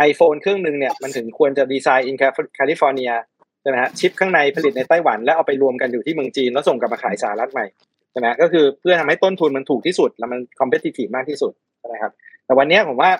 [0.09, 2.17] iPhone เครื่องหนึ่งเนี่ยมันถึงควรจะดีไซน์ in
[2.59, 3.15] California
[3.63, 7.67] ใช่ไหมฮะชิปข้างในผลิตในไต้หวัน แล้วเอาไปรวมกันอยู่ที่เมืองจีน แล้วส่งกลับมาขายสหรัฐใหม่
[8.13, 12.13] ใช่ไหมก็คือเพื่อทำให้ต้นทุนมันถูกที่สุด แล้วมัน competitive มากที่สุดใช่ไหมครับ
[12.47, 13.11] แต่วันนี้ผมว่า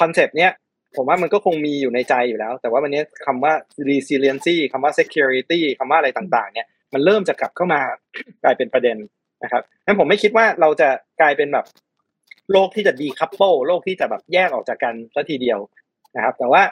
[0.00, 0.52] คอนเซปต์เนี้ย
[0.96, 3.52] ผมว่ามันก็คงมีอยู่ในใจอยู่แล้ว แต่ว่าวันนี้คำว่า
[3.88, 7.80] resiliency คำว่า security คำว่าอะไรต่าง ๆ เนี่ย มันเริ่มจะกลับเข้ามา
[8.44, 8.96] กลายเป็นประเด็น
[9.42, 10.88] นะครับงั้นผมไม่คิดว่าเราจะ
[11.20, 11.66] กลายเป็นแบบ
[12.52, 15.58] โลกที่จะ decouple โลกที่จะแบบแยกออกจากกันซะทีเดียว
[16.16, 16.62] นะครับ แต่ว่า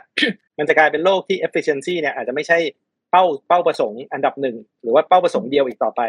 [0.58, 2.58] มันจะกลายเป็นโลกที่ efficiency เนี่ยอาจจะไม่ใช่
[3.10, 6.02] เป้าเป้าประสงค์อันดับหนึ่งหรือว่าเป้าประสงค์เดียวอีกต่อไป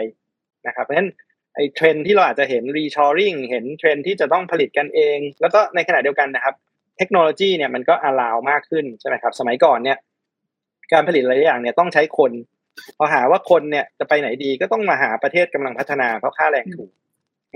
[0.68, 1.10] นะครับ เพราะฉะนั้น
[1.56, 6.56] ไอ้เทรนที่เราอาจจะเห็น reshoring เห็นเทรนที่จะต้องผลิตกันเอง แล้วก็ในขณะเดียวกันนะครับ
[6.98, 9.98] เทคโนโลยีเนี่ยมันก็ allow มากขึ้นใช่ไหมครับ สมัยก่อนเนี่ย
[10.94, 12.32] การผลิตหลายอย่างเนี่ยต้องใช้คน
[12.98, 16.90] พอหาว่าคนเนี่ยจะไปไหนดีก็ต้องมาหาประเทศกำลังพัฒนาเพราะค่าแรงถูก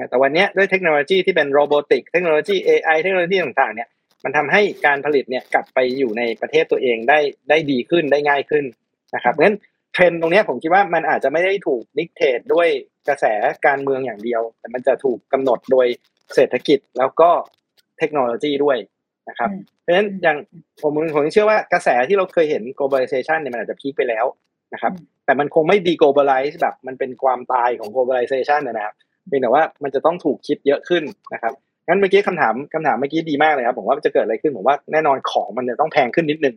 [0.09, 3.89] แต่วันนี้ด้วยเทคโนโลยีที่เป็น robotic เทคโนโลยี AI เทคโนโลยีต่างๆ เนี่ย
[4.23, 8.65] มันทำให้การผลิตเนี่ยกลับไปอยู่ในประเทศตัวเองได้ได้ดีขึ้นได้ง่ายขึ้น
[9.15, 9.57] นะครับเพราะฉะนั้น
[9.93, 12.67] เทรนตรงนี้ผมคิดว่ามันอาจจะไม่ได้ถูกนิกเทดด้วย
[13.07, 13.25] กระแส
[13.67, 15.87] การเมืองอย่างเดียว แต่มันจะถูกกำหนดโดย
[16.35, 17.29] เศรษฐกิจแล้วก็
[17.99, 18.77] เทคโนโลยีด้วย
[19.29, 19.49] นะครับ
[19.81, 20.37] เพราะฉะนั้นอย่าง
[20.81, 24.25] ผมผมเชื่อว่ากระแสที่เราเคยเห็น globalization เนี่ยมันอาจจะพีคไปแล้ว
[24.73, 24.93] นะครับ
[25.25, 28.95] แต่มันคงไม่ deglobalize แบบมันเป็นความตายของ globalization นะครับ
[29.27, 31.03] เพียงแต่ว่ามันจะต้องถูกคิดเยอะขึ้น
[31.33, 31.53] นะครับ
[31.87, 36.55] งั้นเมื่อกี้คำถามคำถามเมื่อกี้ดีมากเลยครับผมว่าจะเกิดอะไรขึ้นผมว่าแน่นอนของมันจะต้องแพงขึ้นนิดนึง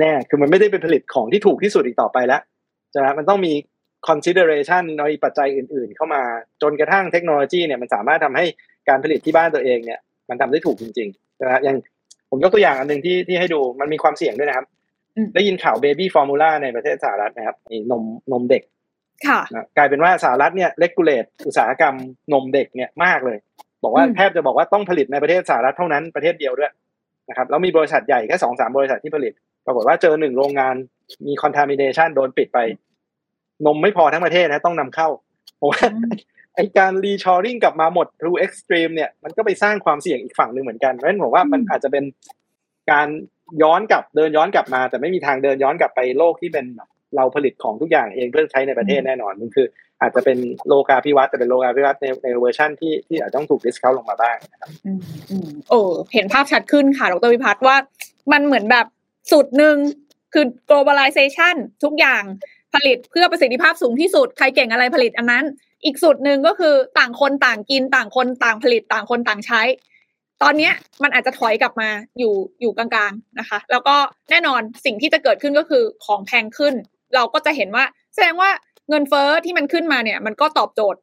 [0.00, 2.40] แน่ๆคือมันไม่ได้เป็นผลิตของที่ถูกที่สุดอีกต่อไปแล้ว
[2.90, 3.52] ใช่ไหมมันต้องมี
[4.08, 6.22] consideration ในปัจจัยอื่น ๆ เข้ามา
[6.62, 8.44] จนกระทั่งเทคโนโลยีเนี่ยมันสามารถทำให้
[8.88, 11.76] การผลิตที่บ้านตัวเองเนี่ย มันทำได้ถูกจริงๆนะอย่าง
[12.30, 14.66] ผมยกตัวอย่างอันหนึ่งที่ที่ให้ดูมันมีความเสี่ยงด้วยนะครับ
[15.34, 17.56] ได้ยินข่าวเบบี้ฟอร์มูล่าในประเทศสหรัฐนะครับ
[17.90, 18.62] นมนมเด็ก
[19.26, 19.40] ค่ะ
[19.76, 21.94] กลายเป็นว่าสหรัฐเนี่ยเลกูเลตอุตสาหกรรม
[22.32, 23.38] นมเด็กเนี่ยมากเลย
[23.82, 26.72] บอกว่าแทบจะบอกว่าต้องผลิตในประเทศสหรัฐเท่านั้นประเทศเดียวด้วย
[27.28, 29.32] นะครับแล้วมีบริษัทใหญ่แค่สองสามบริษัทที่ผลิต
[29.66, 30.74] ปรากฏว่าเจอหนึ่งโรงงาน
[31.26, 32.58] มี contamination โดนปิดไป
[33.66, 35.08] นมไม่พอทั้งประเทศนะต้องนำเข้า
[35.60, 35.86] ผมว่า
[36.56, 42.04] ไอ้การ reshoring กลับมาหมด to extreme เนี่ยมันก็ไปสร้างความเสี่ยงอีกฝั่งหนึ่งเหมือนกันเพราะฉะนั้นผมว่ามันอาจจะเป็น
[42.90, 43.08] การ
[43.62, 46.66] ย้อนกลับเดินย้อนกลับมา แต่ไม่มีทางเดินย้อนกลับไปโลกที่เป็น
[47.16, 49.66] เราผลิตของทุกอย่างเองเพื่อใช้ในประเทศแน่นอนมันคือ
[50.00, 50.38] อาจจะเป็น
[50.68, 55.80] โลกาภิวัตน์แต่เป็นโลกาภิวัตน์ในในเวอร์ชันที่ที่อาจจะต้องถูก discount ลงมาบ้างนะครับอืมอืมโอ้
[56.14, 57.76] เห็นภาพชัดขึ้นค่ะดรวิพัฒน์ว่า
[58.32, 58.86] มันเหมือนแบบ
[59.32, 59.76] สุดหนึ่ง
[60.34, 62.22] คือ globalization ทุกอย่าง
[62.74, 65.44] ผลิตเพื่อประสิทธิภาพสูงที่สุด ใครเก่งอะไรผลิตอันนั้น
[65.84, 69.62] อีกสุดหนึ่งก็คือต่างคนต่างกินต่างคนต่างผลิตต่างคนต่างใช้
[70.42, 70.70] ตอนนี้
[71.02, 73.96] มันอาจจะถอยกลับมาอยู่อยู่กลางๆนะคะ แล้วก็
[74.30, 76.74] แน่นอนสิ่งที่จะเกิดขึ้นก็คือของแพงขึ้น
[77.14, 78.50] เราก็จะเห็นว่า แสดงว่า
[78.88, 81.00] เงินเฟ้อที่มันขึ้นมาเนี่ย มันก็ตอบโจทย์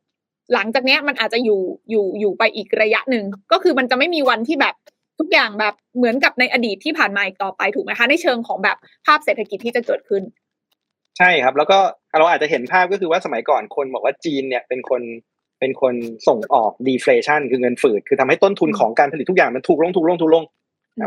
[0.53, 4.75] หลังจากนี้มันอาจจะอยู่อยู่อยู่ไปอีกระยะหนึ่งก็คือมันจะไม่มีวันที่แบบ
[5.19, 10.23] ทุกอย่างแบบเหมือนกับในอดีตที่ผ่านมาอีกต่อไปถูกไหมคะ ในเชิงของแบบภาพเศรษฐกิจที่จะเกิดขึ้น
[11.17, 11.79] ใช่ครับ แล้วก็
[12.19, 15.01] เราอาจจะเห็นภาพก็คือว่าสมัยก่อนคนบอกว่าจีนเนี่ยเป็นคน
[15.59, 15.95] เป็นคน
[16.27, 20.43] ส่งออกดีเฟลชันคือเงินฝืด คือทำให้ต้นทุนของการผลิตทุกอย่างมันถูกลงถูกลงถูกลง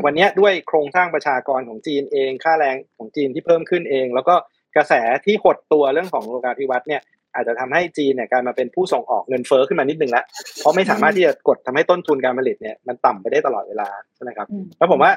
[0.07, 4.35] วันนี้ด้วยโครงสร้างประชากรของจีนเอง ค่าแรงของจีนที่เพิ่มขึ้นเอง แล้วก็
[4.77, 4.93] กระแส
[5.25, 7.03] ที่หดตัวเรื่องของโลกาภิวัตน์เนี่ย
[7.35, 10.25] อาจจะทำให้จีนเนี่ยกลายมาเป็นผู้ส่งออกเงินเฟ้อขึ้นมานิดนึงแล้ว
[10.61, 14.47] เพราะไม่สามารถที่จะกดทำให้ต้นทุนการผลิตเนี่ยมันต่ำไปได้ตลอดเวลาใช่ไหมครับ
[14.79, 15.13] แล้วผมว่า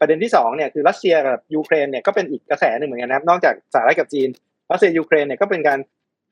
[0.00, 4.28] ประเด็นที่สองเนี่ยคือรัสเซียกับยูเครนเนี่ยก็เป็นอีกกระแสหนึ่งเหมือนกันนะครับนอกจากสหรัฐกับจีน
[4.70, 5.78] รัสเซียยูเครนเนี่ยก็เป็นการ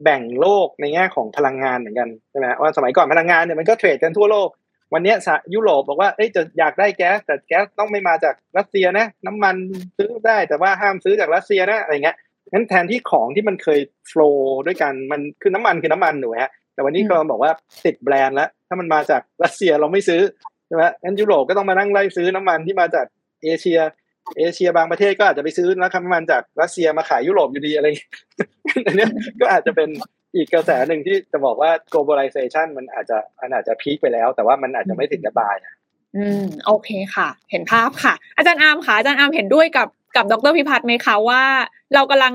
[0.05, 4.49] แบ่งโลกในแง่ของพลังงานเหมือนกันใช่ไหมว่าสมัยก่อนพลังงานเนี่ยมันก็เทรดกันทั่วโลก
[4.95, 5.15] วันนี้
[5.55, 9.57] ยุโรปบอกว่าเอ้ยจะอยากได้แก๊สแต่แก๊สต้องไม่มาจากรัสเซียนะ น้ำมัน
[9.99, 12.17] ซื้อได้แต่ว่าห้ามซื้อจากรัสเซียนะอะไรเงี้ย
[12.53, 17.53] งั้นแทนที่ของที่มันเคยโฟล์ด้วยกันมันคือน้ำมันคือน้ำมันหนูฮะแต่วันนี้ก็บอกว่า
[17.85, 20.23] ติดแบรนด์แล้ว ถ้ามันมาจากรัสเซียเราไม่ซื้อ
[20.67, 23.07] ใช่ไหมงั้นยุโรปก็ต้องมานั่งไล่ซื้อน้ำมันที่มาจาก
[23.43, 23.79] เอเชีย
[24.39, 27.87] เอเชียบางประเทศก็อาจจะไปซื้อแล้วน้ำมันจากรัสเซียมาขายยุโรปอยู่ดีอะไร
[28.87, 29.07] อันนี้
[29.41, 29.89] ก็อาจจะเป็น
[30.35, 35.57] อีกกระแสหนึ่งที่จะบอกว่า globalization มันอาจจะมันอาจจะพีคไปแล้ว แต่ว่ามันอาจจะไม่ถึงกับบาย
[36.17, 41.43] อืมโอเคค่ะ เห็นภาพค่ะ อาจารย์อาร์มค่ะอาจารย์อาร์มเห็นด้วยกับกับดรพิพัฒน์ไหมคะว่า
[41.95, 42.33] เรากำลัง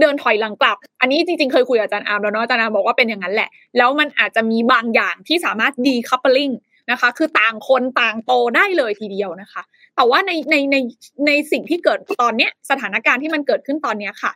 [0.00, 6.50] เดินถอยหลังกลับ อันนี้จริงๆเคยคุยกับอาจารย์อาร์มแล้วเนาะอาจารย์อาร์มบอกว่าเป็นอย่างนั้นแหละ แล้วมันอาจจะมีบางอย่างที่สามารถ decoupling
[6.90, 9.62] นะคะ คือต่างคนต่างโตได้เลยทีเดียวนะคะ
[9.96, 10.76] แต่ว่าในในใน
[11.26, 14.32] ในสิ่งที่เกิดตอนเนี้ยสถานการณ์ที่มันเกิดขึ้นตอนเนี้ยค่ะ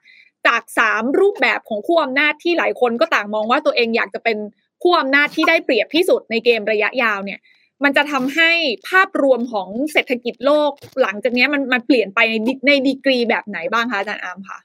[0.46, 4.38] จากสามรูปแบบของขั้วอำนาจที่หลายคนก็ต่างมองว่าตัวเองอยากจะเป็น
[4.82, 7.40] ขั้วอำนาจที่ได้เปรียบที่สุดในเกมระยะยาวเนี่ย
[7.84, 8.50] มันจะทำให้
[8.88, 10.70] ภาพรวมของเศรษฐกิจโลก
[11.02, 14.58] หลังจากนี้มันมันเปลี่ยนไปในในดีกรีแบบไหนบ้างคะอาจารย์อาร์มคะ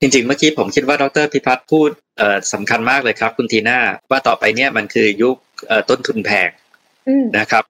[0.00, 1.90] จริงๆ เมื่อกี้ผมคิดว่าดรพิพัฒน์พูด
[2.52, 3.78] สำคัญมากเลยครับ คุณทีน่า
[4.10, 5.36] ว่าต่อไปเนี่ยมันคือยุค
[5.88, 6.50] ต้นทุนแพง
[7.38, 7.64] นะครับ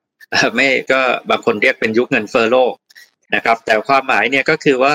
[0.55, 2.75] ไม่ก็บางคนเรียกเป็นยุคเงินเฟ้อโลก
[3.35, 4.95] นะครับ แต่ความหมายเนี่ยก็คือว่า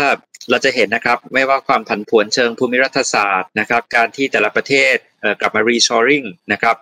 [0.49, 4.95] เราจะเห็นนะครับไม่ว่าความผันผวนเชิงภูมิรัฐศาสตร์นะครับ การที่แต่ละประเทศ
[5.39, 6.75] กลับมา reshoring นะครับ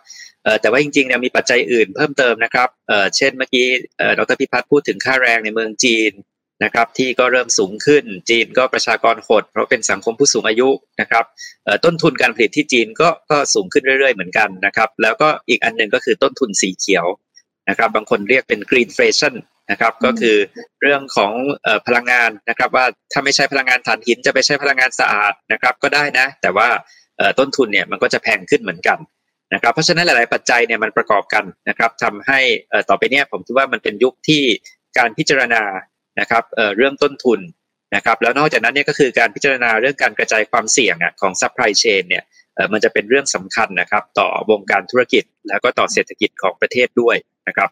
[0.62, 2.70] แต่ว่าจริงๆเนี่ยมีปัจจัยอื่นเพิ่มเติมนะครับ
[3.18, 3.68] เช่นเมื่อกี้
[4.18, 6.12] ดรพิพัฒน์พูดถึงค่าแรงในเมืองจีน
[6.64, 10.70] นะครับที่ก็เริ่มสูงขึ้นจีนก็ประชากรหด เพราะเป็นสังคมผู้สูงอายุ
[11.02, 11.26] นะครับ
[11.86, 17.06] ต้นทุนการผลิตที่จีนก็ก็สูงขึ้นเรื่อยๆเหมือนกันนะครับ แล้วก็อีกอันหนึ่งก็คือต้นทุนสีเขียว
[17.70, 19.34] นะครับบางคนเรียกเป็น green inflation
[19.72, 20.38] นะครับก็คือ
[20.82, 21.34] เรื่องของ
[21.88, 26.68] พลังงานนะครับว่าถ้าไม่ใช้พลังงานถ่านหินจะไปใช้พลังงานสะอาดนะครับก็ได้นะ แต่ว่า
[27.40, 29.00] ต้นทุนเนี่ยมันก็จะแพงขึ้นเหมือนกัน
[29.54, 32.40] นะครับเพราะฉะนั้นหลาย ๆ ปัจจัยเนี่ยมันประกอบกันนะครับทำให้
[32.90, 34.44] ต่อไปเนี่ยผมคิดว่ามันเป็นยุคที่
[34.98, 35.64] การพิจารณา
[36.20, 36.44] นะครับ
[36.78, 37.40] เรื่องต้นทุน
[37.96, 42.24] นะครับแล้วนอกจากนั้นเนี่ยก็คือการพิจารณาเรื่องการกระจายความเสี่ยงของ supply chain เนี่ย
[42.74, 47.70] มันจะเป็นเรื่องสำคัญนะครับต่อวงการธุรกิจแล้วก็ต่อเศรษฐกิจของประเทศด้วยะครับ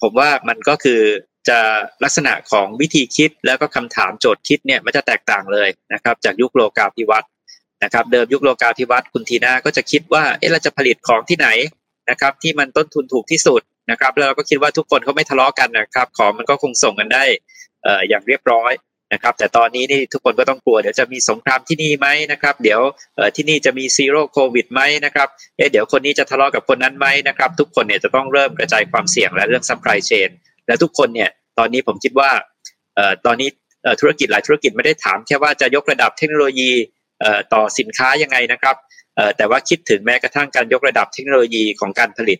[0.00, 1.00] ผมว่ามันก็คือ
[1.48, 1.58] จะ
[2.04, 7.30] ลักษณะของวิธีคิดแล้วก็คำถามโจทย์คิดเนี่ยมันจะแตกต่างเลยนะครับ จากยุคโลกาภิวัตน์
[7.84, 11.48] นะครับ เดิมยุคโลกาภิวัตน์คุณทีน่าก็จะคิดว่าเอ๊ะเราจะผลิตของที่ไหน
[12.10, 13.60] นะครับที่มันต้นทุนถูกที่สุด
[13.90, 17.24] นะครับ แล้วเราก็คิดว่าทุกคนเขาไม่ทะเลาะกันนะครับ ของมันก็คงส่งกันได้
[18.08, 18.72] อย่างเรียบร้อย
[19.12, 22.80] นะครับแต่ตอนนี้นี่ทุกคนก็ต้องกลัวเดี๋ยวจะมีสงครามที่นี่ไหมนะครับ เดี๋ยว
[23.36, 30.30] ที่นี่จะมี zero โควิดไหมนะครับเอเดี๋ยวคนนี้จะทะเลาะกับคนนั้นไหมนะครับทุกคนเนี่ยจะต้องเริ่มกระจายความเสี่ยงและเรื่อง supply chain
[30.66, 32.30] และทุกคนเนี่ยตอนนี้ผมคิดว่า
[33.26, 33.48] ตอนนี้
[34.00, 36.70] ธุรกิจหลายธุรกิจไม่ได้ถามแค่ว่าจะยกระดับเทคโนโลยี
[37.52, 38.76] ต่อสินค้ายังไงนะครับ
[39.36, 42.38] แต่ว่าคิดถึงแม้กระทั่งการยกระดับเทคโนโลยีของการผลิต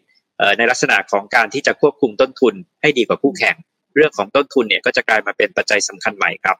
[0.59, 3.56] ในลักษณะของการที่จะควบคุมต้นทุนให้ดีกว่าคู่แข่ง
[3.94, 6.59] เรื่องของต้นทุนเนี่ยก็จะกลายมาเป็นปัจจัยสำคัญใหม่ครับ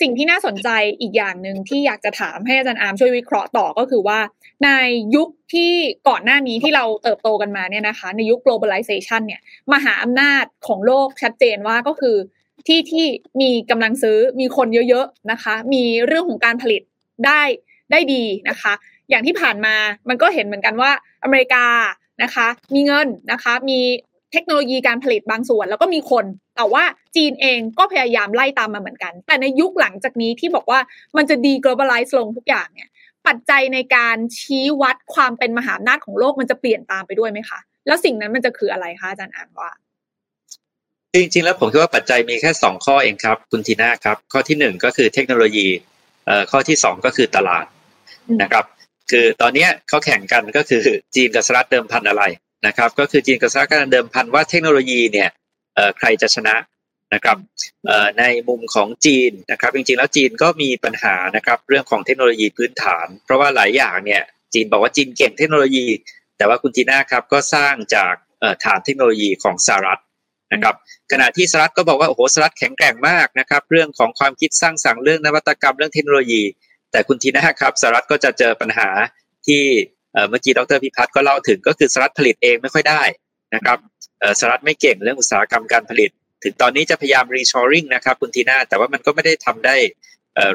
[0.00, 0.68] สิ่งที่น่าสนใจ
[1.00, 4.18] อีกอย่างหนึ่งที่อยากจะถามให้อาจารย์อาร์มช่วยวิเคราะห์ต่อก็คือว่า
[4.64, 4.70] ใน
[5.16, 5.72] ยุคที่
[6.08, 9.40] ก่อนหน้านี้ที่เราเติบโตกันมาเนี่ยนะคะ ในยุค globalization เนี่ย
[9.72, 12.16] มหาอำนาจของโลกชัดเจนว่าก็คือ
[12.66, 13.06] ที่ที่
[13.40, 16.82] มีกำลังซื้อมีคนเยอะๆนะคะ มีเรื่องของการผลิต
[17.26, 17.42] ได้
[17.90, 18.72] ได้ดีนะคะ
[19.10, 19.74] อย่างที่ผ่านมา
[20.08, 20.90] มันก็เห็นเหมือนกันว่า
[21.24, 21.66] อเมริกา
[22.22, 23.80] นะคะ มีเงินนะคะ มี
[24.32, 26.24] เทคโนโลยีการผลิตบางส่วน แล้วก็มีคน
[26.56, 26.84] แต่ว่า
[27.16, 30.80] จีนเองก็พยายามไล่ตามมาเหมือนกัน แต่ในยุคหลังจากนี้ที่บอกว่า
[31.16, 32.88] มันจะดี globalize ลงทุกอย่างเนี่ย
[33.26, 39.70] ปัจจัยในการชี้วัดความเป็นมหาอำนาจของโลกมันจะเปลี่ยนตามไปด้วยไหมคะ แล้วสิ่งนั้นมันจะคืออะไรคะอาจารย์อ่านว่า
[41.14, 45.66] จริงๆ แล้วผมคิดว่าปัจจัยมีแค่สองข้อเองครับ คุณทีน่าครับ ข้อที่หนึ่งก็คือเทคโนโลยี
[46.26, 47.66] เอ่อข้อที่สองก็คือตลาด
[48.42, 48.64] นะครับ
[49.10, 52.22] คือตอนนี้เขาแข่งกันก็คือจีนกับสหรัฐเดิมพันอะไร
[52.66, 55.28] นะครับก็คือจีนกับสหรัฐกันเดิมพันว่าเทคโนโลยีเนี่ย
[55.98, 56.56] ใครจะชนะ
[57.14, 57.36] นะครับ
[58.18, 64.22] ในมุมของจีนนะครับจริงๆแล้วจีนก็มีปัญหานะครับเรื่องของเทคโนโลยีพื้นฐาน เพราะว่าหลายอย่างเนี่ย
[64.54, 65.86] จีนบอกว่าจีนเก่งเทคโนโลยี
[66.36, 68.14] แต่ว่าคุณทีน่าครับก็สร้างจาก
[68.64, 70.00] ฐานเทคโนโลยีของสหรัฐ
[70.52, 70.74] นะครับ
[71.12, 76.42] ขณะที่สหรัฐก็บอกว่าโอ้โหสหรัฐแข็งแกร่งมากนะครับเรื่องของความคิดสร้างสรรค์เรื่องนวัตกรรมเรื่องเทคโนโลยี
[76.92, 78.88] แต่คุณทีน่าครับสหรัฐก็จะเจอปัญหา
[79.46, 79.62] ที่
[80.28, 83.02] เมื่อกี้ดรพิพัฒน์ก็เล่าถึงก็คือสหรัฐผลิตเองไม่ค่อยได้
[83.54, 83.78] นะครับ
[84.38, 86.10] สหรัฐไม่เก่งเรื่องอุตสาหกรรมการผลิต
[86.44, 89.76] ถึงตอนนี้จะพยายามรีชอริงนะครับคุณทีน่าแต่ว่ามันก็ไม่ได้ทำได้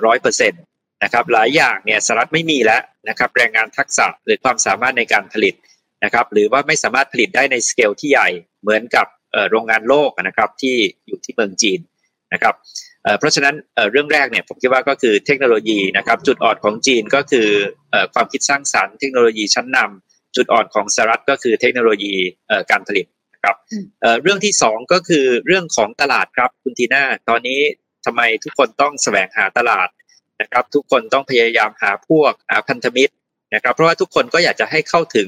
[0.06, 0.62] ร้อยเปอร์เซ็นต์
[1.04, 5.54] นะครับหลายอย่างเนี่ยสหรัฐไม่มีแล้วนะครับแรงงานทักษะหรือความสามารถในการผลิต
[6.04, 8.30] นะครับหรือว่าไม่สามารถผลิตได้ในสเกลที่ใหญ่
[8.62, 9.08] เหมือนกับ
[9.50, 10.76] โรงงานโลกนะครับที่
[11.08, 11.80] อยู่ที่เมืองจีน
[12.34, 12.56] นะครับ
[13.20, 13.56] เพราะฉะนั้น
[13.92, 17.48] เรื่องแรกเนี่ยผมคิดว่าก็คือเทคโนโลยีนะครับจุดอ่อนของจีนก็คือ
[18.14, 22.14] ความคิดสร้างสรรค์เทคโนโลยีชั้นนำจุดอ่อนของสหรัฐก็คือเทคโนโลยี
[22.72, 23.56] การผลิตนะครับ
[24.22, 27.60] เรื่องที่สองก็คือเรื่องของตลาดครับคุณทีน่าตอนนี้
[28.06, 29.90] ทำไมทุกคนต้องแสวงหาตลาด
[30.42, 32.34] นะครับทุกคนต้องพยายามหาพวก
[32.68, 33.14] พันธมิตร
[33.56, 35.28] นะครับเพราะว่าทุกคนก็อยากจะให้เข้าถึง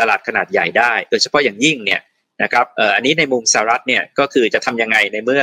[0.00, 2.00] ตลาดขนาดใหญ่ได้ โดยเฉพาะอย่างยิ่งเนี่ย
[2.42, 5.42] นะครับอันนี้ในมุมสหรัฐเนี่ยก็คือจะทำยังไงในเมื่อ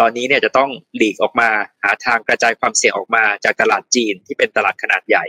[0.00, 1.48] ตอนนี้เนี่ยจะต้องหลีกออกมา
[1.84, 5.24] หาทางกระจายความเสี่ยงออกมาจากตลาดจีนที่เป็นตลาดขนาดใหญ่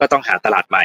[0.00, 0.84] ก็ต้องหาตลาดใหม่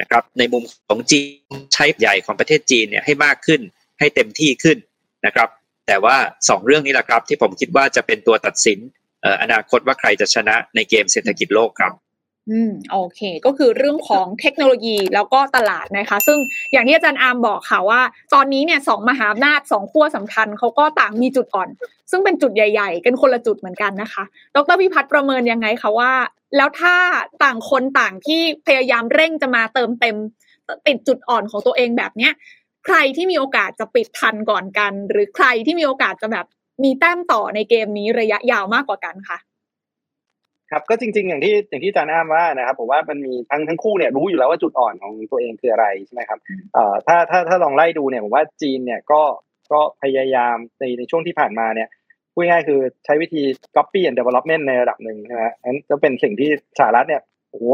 [0.00, 1.20] นะครับในมุมของจี
[1.52, 3.60] นใช้ใหญ่ของประเทศจีนเนี่ยให้มากขึ้น
[3.98, 4.78] ให้เต็มที่ขึ้น
[5.26, 5.48] นะครับ
[5.88, 8.78] แต่ว่า 2 เรื่องนี้แหละครับที่ผมคิดว่าจะเป็นตัวตัดสิน
[9.42, 11.92] อนาคตว่าใครจะชนะในเกมเศรษฐกิจโลกครับ
[12.50, 16.38] อืมโอเค ก็คือเรื่องของเทคโนโลยีแล้วก็ตลาดนะคะ ซึ่ง
[16.72, 18.00] อย่างที่อาจารย์อาร์มบอกค่ะว่า
[18.34, 21.68] ตอนนี้เนี่ยสองมหาอำนาจสองขั้วสำคัญเขาก็ต่างมีจุดอ่อน
[22.10, 24.24] ซึ่งเป็นจุดใหญ่ๆ กันคนละจุดเหมือนกันนะคะ
[24.56, 26.12] ดรพิพัฒน์ประเมินยังไงคะว่า
[26.56, 26.96] แล้วถ้า
[27.44, 30.16] ต่างคนต่างที่พยายามเร่งจะมาเติมเต็ม
[30.86, 32.32] ติดจุดอ่อนของตัวเองแบบเนี้ย
[32.84, 36.46] ใครที่มีโอกาสจะปิดทันก่อนกัน หรือใครที่มีโอกาสจะแบบ
[36.84, 39.38] มีแต้มต่อในเกมนี้ระยะยาวมากกว่ากันคะ
[40.70, 46.38] ครับก็จริงๆอย่างที่อย่างที่อาจารย์อ้ามว่านะครับผมว่ามันมีทั้งทั้งคู่เนี่ยรู้อยู่แล้วว่าจุดอ่อนของตัวเองคืออะไรใช่ไหมครับ
[46.74, 49.22] เอ่อถ้าถ้าถ้าลองไล่ดูเนี่ยผมว่าจีนเนี่ยก็
[49.72, 51.88] ก็พยายามในในช่วงที่ผ่านมาเนี่ย
[52.34, 53.42] พูดง่ายคือใช้วิธี
[53.76, 57.64] copy and development ในระดับหนึ่งนะฮะนั้นจะเป็นสิ่งที่สหรัฐเนี่ยโอ้โห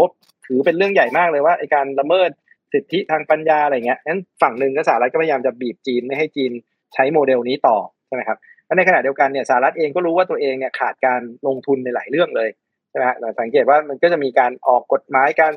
[0.47, 2.31] ถือเป็นเรื่องใหญ่มากเลยว่าไอการละเมิด
[2.73, 6.53] สิทธิทางปัญญาอะไรเงี้ยนั้นฝั่งหนึ่งก็สหรัฐก็พยายามจะบีบจีนไม่ให้จีน
[6.95, 7.77] ใช้โมเดลนี้ต่อ
[8.07, 12.49] ใช่ไหมครับและในขณะเดียวกันเนี่ยสหรัฐเองก็รู้ว่าตัวเองเนี่ยขาดการลงทุนในหลายเรื่องเลย
[12.93, 15.53] ใช่ไหมเราสังเกตว่ามันก็จะมีการออกกฎหมายการ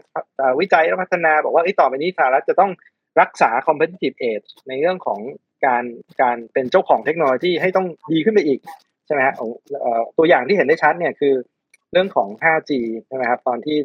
[0.60, 2.72] วิจัยและพัฒนา บอกว่าไอ้ต่อไปนี้สหรัฐจะต้อง
[3.22, 5.20] รักษา competitive edge ในเรื่องของ
[5.66, 5.84] การ
[6.22, 8.60] การเป็นเจ้าของเทคโนโลยีให้ต้องดีขึ้นไปอีก
[9.06, 9.36] ใช่ไหมฮะ
[10.18, 11.34] ตัวอย่างที่เห็นได้ชัดเนี่ยคือ
[11.92, 12.72] เรื่องของ 5G
[13.08, 13.78] ใช่ไหมครับตอนที่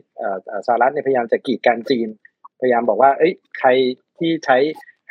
[0.67, 2.09] สหรัฐเนี่ยพยายามจะกีดกันจีน
[2.61, 3.69] พยายามบอกว่าเอ้ยใคร
[4.19, 4.59] ที่ใช้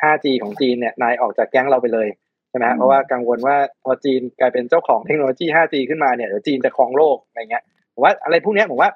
[0.02, 2.08] 5G ของจีนเนี่ยนายออกจากแก๊งเราไปเลย
[2.50, 7.64] ใช่ไหมเพราะว่ากังวลว่าพอจีนกลายเป็นเจ้าของเทคโนโลยี 5G ขึ้นมาเนี่ยเดี๋ยวจีนจะครองโลกอะไรเงี้ย
[8.00, 8.90] ผมว่าอะไรพวกนี้ผมว่า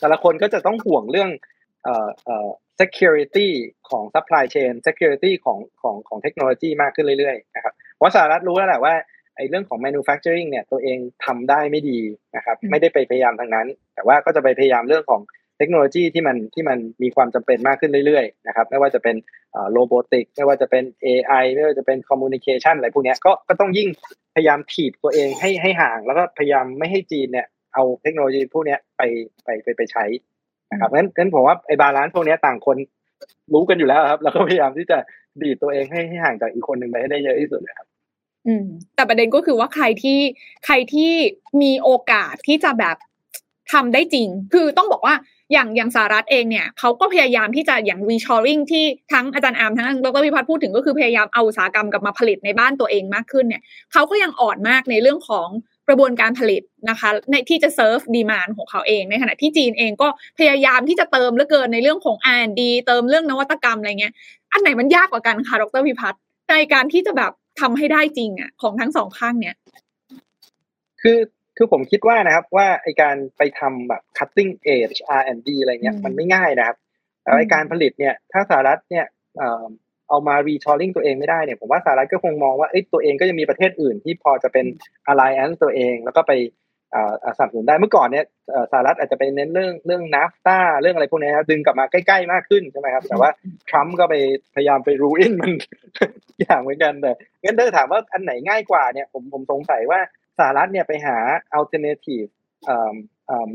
[0.00, 1.30] แต่ละคนก็จะต้องห่วงเรื่อง
[1.84, 2.48] เอ่อเอ่อ
[2.80, 3.48] security
[3.90, 8.94] ของ supply chain security ของของของเทคโนโลยีมากขึ้นเรื่อยๆนะครับว่าสหรัฐรู้แล้วแหละว่า
[9.36, 11.98] ไอ้เรื่องของ manufacturing เนี่ยตัวเองทำได้ไม่ดี
[12.36, 15.22] นะครับ ไม่ได้ไปพยายามทางนั้น แต่ว่าก็จะไปพยายามเรื่องของ
[15.58, 19.16] เทคโนโลยีที่มันที่มันมีความจำเป็นมากขึ้นเรื่อยๆนะครับไม่ว่าจะเป็น
[19.72, 23.88] robotic ไม่ว่าจะเป็น AI ไม่ว่าจะเป็น communication อะไรพวกนี้ก็ก็ต้องยิ่ง
[24.34, 29.02] พยายามถีบตัวเองให้ให้ห่าง แล้วก็พยายามไม่ให้จีนเนี่ย เอาเทคโนโลยีพวกนี้ไป
[29.44, 30.04] ไปไปไปใช้
[30.72, 32.76] นะครับงั้นงั้นผมว่าไอ้ balance พวกนี้ต่างคน
[33.52, 34.98] รู้กันอยู่แล้วครับ แล้วก็พยายามที่จะ
[35.42, 37.86] ดีดตัวเองให้ให้ห่างจากอีกคนหนึ่งไปให้ได้เยอะที่สุดนะครับ
[38.46, 40.20] อืม แต่ประเด็นก็คือว่าใครที่
[40.66, 41.12] ใครที่
[41.62, 42.96] มีโอกาสที่จะแบบ
[43.72, 45.14] ทำได้จริง คือต้องบอกว่า
[45.52, 64.14] อย่างอย่างสหรัฐเองเนี่ยเขาก็พยายามที่จะอย่าง reshoring ที่ทั้งอาจารย์อาร์มทั้งดรพิพัฒน์พูดถึงก็คือพยายามเอาอุตสาหกรรมกลับมาผลิตในบ้านตัวเองมากขึ้นเนี่ยเขาก็ยังอ่อนมากในเรื่องของก ระบวนการผลิตนะคะ ในที่จะเซิร์ฟดีมานของเขาเอง ในขณะที่จีนเองก็พยายามที่จะเติมเหลือเกินในเรื่องของ R&D เติมเรื่องนวัตกรรมอะไรเงี้ย
[64.52, 69.56] อันไหนมันยากกว่ากันคะดรพิพัฒน์ในการที่จะแบบทำให้ได้จริงอะของทั้งสองข้างเนี่ย
[71.02, 71.18] คือ
[71.56, 76.76] คือผมคิดว่านะครับว่าไอการไปทำแบบ cutting edge R&D อะไรเงี้ยมันไม่ง่ายนะครับ
[77.22, 79.06] แต่ไอการผลิตเนี่ย ถ้าสหรัฐเนี่ย
[80.12, 84.66] เอามารีชอร์ลิงตัวเองไม่ได้เนี่ยผมว่าสหรัฐก็คงมองว่าเอ้ยตัวเองก็ยังมีประเทศอื่นที่พอจะเป็น
[85.10, 86.32] alliance ตัวเอง แล้วก็ไป
[87.36, 88.24] สนับสนุนได้เมื่อก่อนเนี่ย
[88.72, 93.30] สหรัฐอาจจะไปเน้นเรื่องเรื่องนาฟตาเรื่องอะไรพวกนี้ครับดึงกลับมาใกล้ๆมากขึ้นใช่ไหมครับ แต่ว่า
[93.68, 94.14] ทรัมป์ก็ไป
[94.54, 95.52] พยายามไปรูอินมัน
[96.40, 100.00] อย่างเหมือนกันแต่งั้นถ้าถามว่าอันไหนง่ายกว่าเนี่ยผมผมสงสัยว่า
[100.38, 101.16] สหรัฐเนี่ยไปหา
[101.58, 102.28] alternative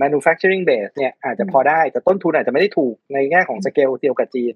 [0.02, 4.54] manufacturing base เนี่ยอาจจะพอได้แต่ต้นทุนอาจจะไม่ได้ถูกในแง่ของสเกลเดียวกับจีน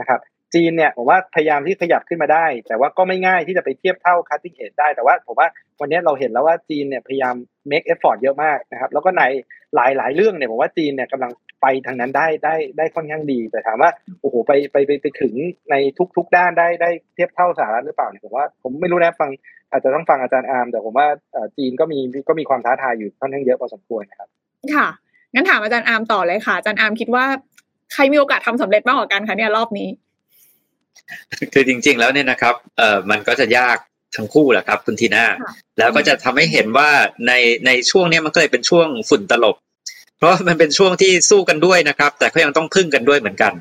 [0.00, 0.20] นะครับ
[0.54, 5.48] จีนเนี่ยผมว่าพยายามที่ขยับขึ้นมาได้ แต่ว่าก็ไม่ง่ายที่จะไปเทียบเท่า cutting edge ได้แต่ว่าผมว่า
[5.80, 7.34] วันนี้เราเห็นแล้วว่าจีนเนี่ยพยายาม
[7.70, 9.22] make effort เยอะมากนะครับแล้วก็ใน
[9.74, 11.32] หลายหลายเรื่องเนี่ยผมว่าจีนเนี่ยกำลัง
[11.62, 15.34] ไปทางนั้นได้ได้ได้ค่อนข้างดี แต่ถามว่าโอ้โหไปไปไปไปถึง
[15.70, 19.30] ในทุกทุกด้านได้ได้เทียบเท่าสหรัฐหรือเปล่าเนี่ยผมว่าผมไม่รู้นะฟัง
[19.70, 21.06] อาจจะต้องฟังอาจารย์อาร์มแต่ผมว่า
[21.56, 24.28] จีนก็มีก็มีความท้าทายอยู่ค่อนข้างเยอะพอสมควรนะครับ
[24.74, 24.88] ค่ะ
[25.34, 27.24] งั้นถามอาจารย์อาร์มต่อเลยค่ะอาจารย์อาร์มคิดว่า
[27.92, 29.88] ใครมีโอกาสทำสำเร็จมากกว่ากันคะเนี่ยรอบนี้
[31.52, 33.76] คือจริง ๆ แล้วเนี่ยนะครับเอ่อมันก็จะยาก
[34.16, 35.24] ทั้งคู่แหละครับ คุณทีน่า
[35.78, 36.90] แล้วก็จะทำให้เห็นว่า
[37.26, 37.32] ใน
[37.66, 39.56] ในช่วงนี้มันก็เลยเป็นช่วงฝุ่นตลบ
[40.18, 43.52] เพราะมันเป็นช่วงที่สู้กันด้วยนะครับ แต่ก็ยังต้องพึ่งกันด้วยเหมือนกัน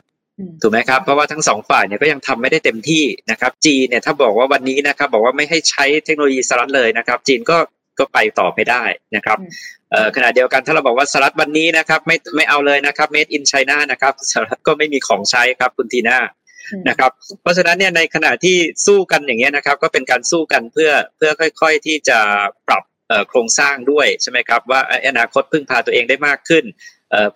[0.62, 7.58] ถูกไหมครับเพราะว่าทั้งสองฝ่ายเนี่ยก็ยังทำไม่ได้เต็มที่นะครับ จีนเนี่ยถ้าบอกว่าวันนี้นะครับ บอกว่าไม่ให้ใช้เทคโนโลยีสลัดเลยนะครับ จีนก็
[8.00, 8.84] ก็ไปต่อไม่ได้
[9.15, 9.38] นะครับ
[9.91, 16.17] เอ่อขณะเดียวกันถ้าเราบอกว่าสลัดวันนี้นะครับ ไม่ไม่เอาเลยนะครับ made in China นะครับสลัดก็ไม่มีของใช้ครับคุณทีน่า
[16.89, 22.19] นะครับ เพราะฉะนั้นเนี่ยในขณะที่สู้กันอย่างเงี้ยนะครับ ก็เป็นการสู้กันเพื่อเพื่อค่อย ๆ ที่จะ
[22.67, 22.84] ปรับ
[23.30, 26.65] โครงสร้างด้วยใช่ไหมครับว่าอนาคตพึ่งพาตัวเองได้มากขึ้น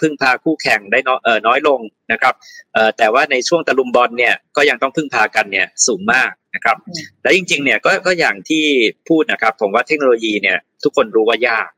[0.01, 0.99] พึ่งพาคู่แข่งได้
[1.47, 1.79] น้อยลง
[2.11, 2.33] นะครับ
[2.97, 6.77] แต่ว่าในช่วงตะลุมบอลเนี่ยก็ยังต้องพึ่งพากันเนี่ยสูงมากนะครับ
[7.23, 8.65] และจริงๆเนี่ยก็ก็อย่างที่
[9.09, 11.69] พูดนะครับผมว่าเทคโนโลยีเนี่ยทุกคนรู้ว่ายาก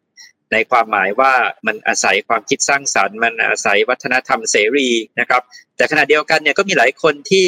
[0.54, 1.34] ในความหมายว่า
[1.68, 4.89] มันอาศัยความคิดสร้างสารรค์ มันอาศัยวัฒนธรรมเสรี
[5.20, 5.42] นะครับ
[5.78, 7.48] แต่ขณะเดียวกันเนี่ยก็มีหลายคนที่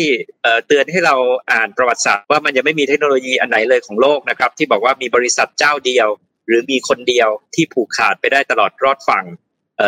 [0.68, 1.16] เตือนให้เรา
[1.52, 6.08] อ่านประวัติศาสตร์ว่ามันยังไม่มีเทคโนโลยีอันไหนเลยของโลกนะครับ ที่บอกว่ามีบริษัทเจ้าเดียว
[6.48, 9.26] หรือมีคนเดียวที่ผูกขาดไปได้ตลอดรอดฝั่ง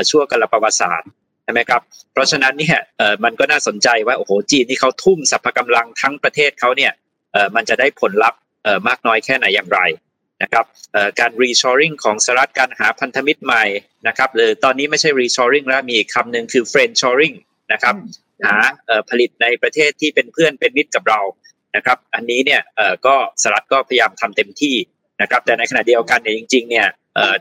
[0.09, 1.09] ชั่วกาลประวัติศาสตร์
[1.43, 1.81] ใช่ไหมครับ
[2.13, 2.79] เพราะฉะนั้นเนี่ย
[3.23, 6.91] มันก็น่าสนใจว่าโอ้โหจีนที่เขาทุ่มสรรพกำลังทั้งประเทศเขาเนี่ย
[7.55, 8.39] มันจะได้ผลลัพธ์
[8.87, 9.79] มากน้อยแค่ไหนอย่างไร
[10.41, 10.65] นะครับ
[11.19, 13.65] การรีชอริงของสหรัฐการหาพันธมิตรใหม่
[14.07, 17.33] นะครับหรือตอนนี้ไม่ใช่ reshoring แล้วมีอีกคำหนึ่งคือ friendshoring
[17.73, 17.95] นะครับ
[18.45, 18.55] หา
[19.09, 21.21] ผลิตในประเทศที่เป็นเพื่อนเป็นมิตรกับเรา
[21.75, 22.61] นะครับ อันนี้เนี่ย
[23.05, 24.75] ก็สหรัฐก็พยายามทำเต็มที่
[25.21, 26.87] นะครับ แต่ในขณะเดียวกันเนี่ยจริง ๆ เนี่ย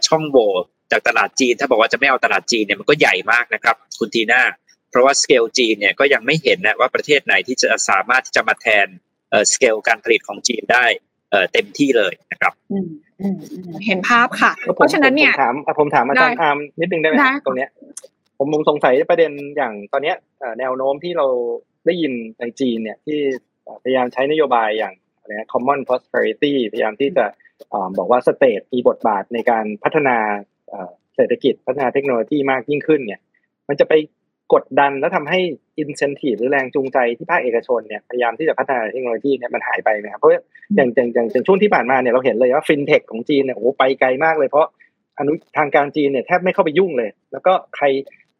[0.07, 0.51] ช่องโหว่
[0.91, 4.43] จากตลาดจีน ถ้าบอกว่าจะไม่เอาตลาดจีนเนี่ยมันก็ใหญ่มากนะครับคุณทีน่า
[4.91, 8.87] เพราะว่าสเกลจีนเนี่ยก็ยังไม่เห็นนะว่าประเทศไหนที่จะสามารถที่จะมาแทน
[9.53, 10.87] สเกลการผลิตของจีนได้
[11.53, 12.53] เต็มที่เลยนะครับ
[13.87, 17.71] เห็นภาพค่ะ เพราะฉะนั้นเนี่ยผมถามผมถามอาจารย์อาร์มนิดนึงได้ไหมตรงเนี้ย
[18.39, 20.17] ผมสงสัยประเด็นอย่างตอนเนี้ย
[20.59, 21.27] แนวโน้มที่เรา
[21.87, 23.19] ได้ยินในจีนเนี่ยที่
[23.83, 27.25] พยายามใช้นโยบายอย่างอะไรนะ common prosperity พยายามที่จะ
[27.99, 30.17] บอกว่า state มีบทบาทในการพัฒนา
[31.17, 33.21] เศรษฐกิจพัฒนาเทคโนโลยีมากยิ่งขึ้นเนี่ย
[33.69, 33.93] มันจะไป
[34.54, 35.40] กดดันแล้วทำให้
[35.80, 40.32] อินเซนティブหรือแรงจูงใจที่ภาคเอกชนเนี่ยพยายามที่จะพัฒนาเทคโนโลยีเนี่ยมันหายไปนะครับเพราะ
[40.76, 44.68] อย่างอย่างอย่างอย่างช่วงที่ผ่านมาเนี่ยเราเห็นเลยว่าฟินเทคของจีนเนี่ยโอ้ไปไกลมากเลยเพราะ
[45.20, 47.86] อนุทางการจีนเนี่ยแทบไม่เข้าไปยุ่งเลย แล้วก็ใคร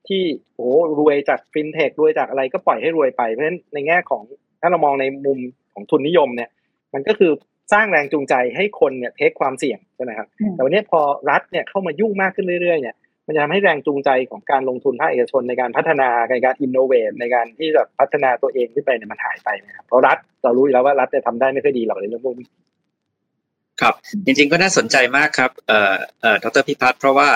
[0.08, 0.24] ที่
[0.56, 0.70] โอ้
[1.00, 4.22] รวยจากฟินเทครวยจากอะไรก็ปล่อยให้รวยไปเพราะฉะนั้นในแง่ของ
[4.62, 5.40] ถ้าเรามองในมุม
[5.74, 6.50] ของทุนนิยมเนี่ย
[6.94, 7.32] มันก็คือ
[7.74, 12.96] สร้างแรงจูงใจให้คนเนี่ยเทคความเสี่ยงใช่ไหมครับแต่วันนี้พอรัฐเนี่ยเข้ามายุ่งมากขึ้นเรื่อยๆเนี่ย
[13.27, 22.47] มันจะทำให้แรงจูงใจของการลงทุนภาคเอกชนในการพัฒนาในการ innovate ในการที่จะพัฒนาตัวเองขึ้นไปเนี่ยมันหายไปนะครับเพราะรัฐเรารู้อยู่แล้วว่ารัฐจะทำได้ไม่ค่อยดีหรอกในเรื่องพวกนี้
[23.81, 27.31] ครับ จริงๆก็น่าสนใจมากครับเอ่อเอ่อดรพิพัฒน์เพราะว่า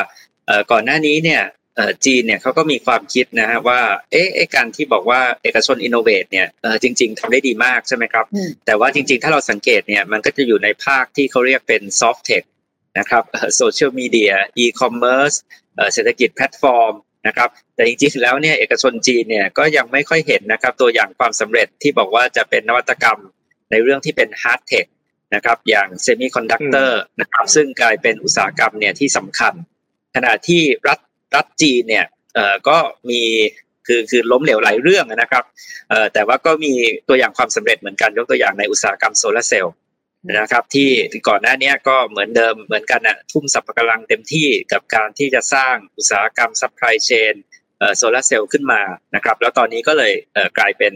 [0.47, 1.43] เอ่อก่อนหน้านี้เนี่ย
[1.77, 3.81] เอ่อจีนเนี่ยเขาก็มีความคิดนะฮะว่า
[4.13, 8.25] เอ๊ะการที่บอกว่าเอกชน innovate เนี่ยเออจริง ๆทำได้ดีมากใช่ไหมครับ
[8.67, 12.43] แต่ว่าจริง ๆ ถ้าเราสังเกตเนี่ยมันก็จะอยู่ในภาคที่เขาเรียกเป็น soft tech
[12.99, 13.25] นะครับ
[13.57, 15.33] โซเชียลมีเดียอีคอมเมิร์ซ
[15.95, 16.95] เศรษฐกิจแพลตฟอร์ม
[17.27, 23.19] นะครับแต่จริงๆแล้วเนี่ยเอกชนจีนเนี่ยก็ยังไม่ค่อยเห็นนะครับตัวอย่างความสำเร็จที่บอกว่าจะเป็นนวัตกรรม
[23.71, 24.87] ในเรื่องที่เป็น hard tech
[25.35, 29.55] นะครับอย่างเซมิคอนดักเตอร์นะครับซึ่งกลายเป็นอุตสาหกรรมเนี่ยที่สำคัญ
[30.15, 30.99] ขณะที่รัฐ
[31.35, 32.77] รัฐจีนเนี่ยเอ่อก็
[33.11, 33.23] มี
[33.87, 35.45] คือคือล้มเหลวหลายเรื่องนะครับ
[35.91, 36.73] เอ่อแต่ว่าก็มี
[37.09, 39.75] ตัวอย่างความสำเร็จเหมือนกันยกตัวอย่างในอุตสาหกรรมโซลาเซลล์
[40.29, 40.89] นะครับ ที่
[41.29, 47.35] ก่อนหน้านี้ก็เหมือนเดิมเหมือนกันนะทุ่มสรรพกำลังเต็มที่กับการที่จะสร้างอุตสาหกรรม supply chain
[47.97, 48.83] โซลาเซลล์ขึ้นมา
[49.15, 50.13] นะครับ แล้วตอนนี้ก็เลย
[50.59, 50.93] กลายเป็น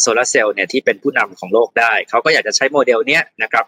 [0.00, 3.64] โซลาเซลล์เนี่ยที่เป็นผู้นำของโลกได้ เขาก็อยากจะใช้โมเดลเนี้ยนะครับ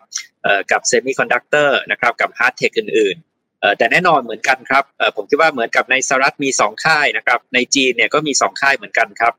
[0.72, 4.84] กับเซมิคอนดักเตอร์นะครับกับ hard tech อื่นๆแต่แน่นอนเหมือนกันครับ
[5.16, 9.34] ผมคิดว่าเหมือนกับในสหรัฐมี 2 ค่ายนะครับในจีนเนี่ยก็มี 2 ค่ายเหมือนกันครับ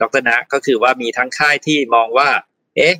[0.00, 2.28] ดรนะก็คือว่ามีทั้งค่ายที่มองว่า
[2.76, 2.94] เอ๊ะ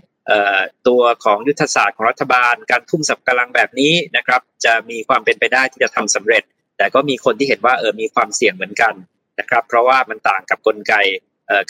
[0.88, 6.42] ตัวของยุทธศาสตร์ของรัฐบาล การทุ่มสรรพกำลังแบบนี้นะครับ จะมีความเป็นไปได้ที่จะทำสำเร็จ
[6.78, 8.94] แต่ก็มีคนที่เห็นว่าเออมีความเสี่ยงเหมือนกัน
[9.40, 10.94] นะครับ เพราะว่ามันต่างกับกลไก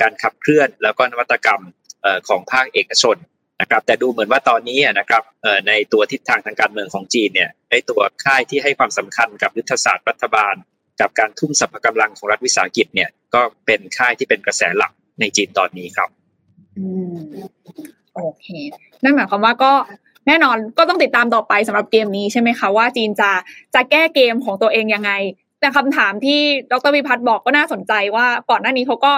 [0.01, 1.63] การขับเคลื่อนแล้วก็นวัตกรรม
[2.29, 3.17] ของภาคเอกชน
[3.61, 5.23] นะครับ แต่ดูเหมือนว่าตอนนี้นะครับ
[5.69, 10.55] ในตัวทิศทางทางการเมืองของจีนเนี่ยในตัวค่ายที่ให้ความสำคัญกับยุทธศาสตร์รัฐบาล
[11.01, 16.11] กับการทุ่มสรรพกำลังของรัฐวิสาหกิจเนี่ยก็เป็นค่ายที่เป็นกระแสหลักในจีนตอนนี้ครับ
[16.79, 16.87] อื
[17.17, 17.19] ม
[18.17, 18.47] โอเค
[19.03, 19.73] นั่นหมายความว่าก็
[20.27, 23.31] แน่นอนก็ต้องติดตามต่อไปสำหรับเกมนี้ใช่ไหมคะว่าจีนจะ
[23.75, 25.13] จะแก้เกมของตัวเองยังไง
[25.61, 26.41] แต่คำถามที่
[26.73, 29.13] ดรวิพัฒน์บอกก็น่าสนใจว่าก่อนหน้านี้เขาก็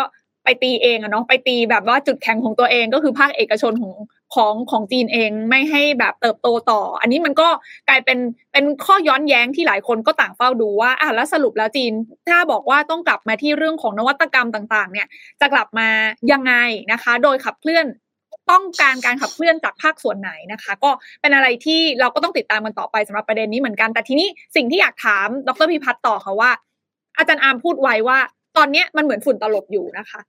[0.44, 3.92] ไปตีเองอะเนาะไปตีแบบว่าจุดแข็งของตัวเองก็คือภาคเอกชนของ
[4.34, 7.48] ของของจีนเองไม่ให้แบบเติบโตต่อ อันนี้มันก็
[7.88, 8.18] กลายเป็น
[8.52, 11.92] เป็นข้อย้อนแย้งที่หลายคนก็ต่างเฝ้าดูว่าอะแล้วสรุปแล้วจีน
[12.28, 15.06] ถ้าบอกว่าต้องกลับมาที่เรื่องของนวัตกรรมต่าง ๆ เนี่ย
[15.40, 15.88] จะกลับมา
[16.32, 16.52] ยังไง
[16.92, 17.86] นะคะ โดยขับเคลื่อน
[18.50, 20.90] ต้องการการขับเคลื่อนจากภาคส่วนไหนนะคะ ก็
[21.20, 26.50] เป็นอะไรที่เราก็ต้องติดตามกันต่อไปสำหรับประเด็นนี้เหมือนกัน แต่ทีนี้สิ่งที่อยากถามดรพิพัฒน์ต่อค่ะว่า
[27.18, 28.18] อาจารย์อาร์มพูดไว้ว่า
[28.56, 30.20] ตอนนี้มันเหมือนฝุ่นตลบอยู่นะคะ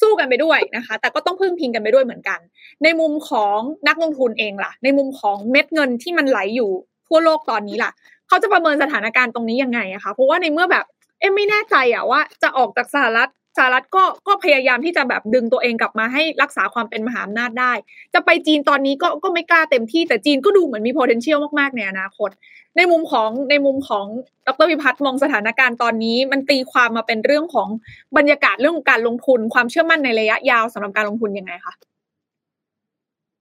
[0.00, 2.40] สู้กันไปด้วยนะคะ แต่ก็ต้องพึ่งพิงกันไปด้วยเหมือนกัน
[2.82, 3.58] ในมุมของ
[3.88, 6.70] นักลงทุนเองล่ะ ในมุมของเม็ดเงินที่มันไหลอยู่
[7.08, 7.90] ทั่วโลกตอนนี้ล่ะ
[8.28, 10.84] เขาจะประเมินสถานการณ์ตรงนี้ยังไงอะคะเพราะว่าในเมื่อแบบ
[11.18, 17.72] เอ๊ะไม่แน่ใจอะว่าจะออกจากสหรัฐ สหรัฐก็ก็พยายามที่จะแบบดึงตัวเองกลับมาให้รักษาความเป็นมหาอำนาจได้
[18.14, 22.30] จะไปจีนตอนนี้ก็ก็ไม่กล้าเต็มที่แต่จีนก็ดูเหมือนมี potential มากๆในอนาคต
[22.76, 24.06] ในมุมของในมุมของ
[24.46, 27.68] ดรพิพัฒน์มองสถานการณ์ตอนนี้ มันตีความมาเป็นเรื่องของ
[28.16, 31.74] บรรยากาศเรื่องของการลงทุนความเชื่อมั่นในระยะยาวสำหรับการลงทุนยังไงคะ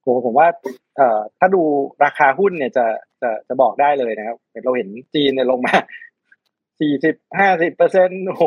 [0.01, 0.47] โอ้ผมว่า
[0.97, 1.61] เอ่อถ้าดู
[2.03, 2.85] ราคาหุ้นเนี่ยจะ
[3.21, 5.75] จะจะบอกได้เลยนะครับเราเห็นจีนเนี่ยลงมา
[6.81, 8.41] สี่สิบห้าสิบเปอร์เซ็นต์โห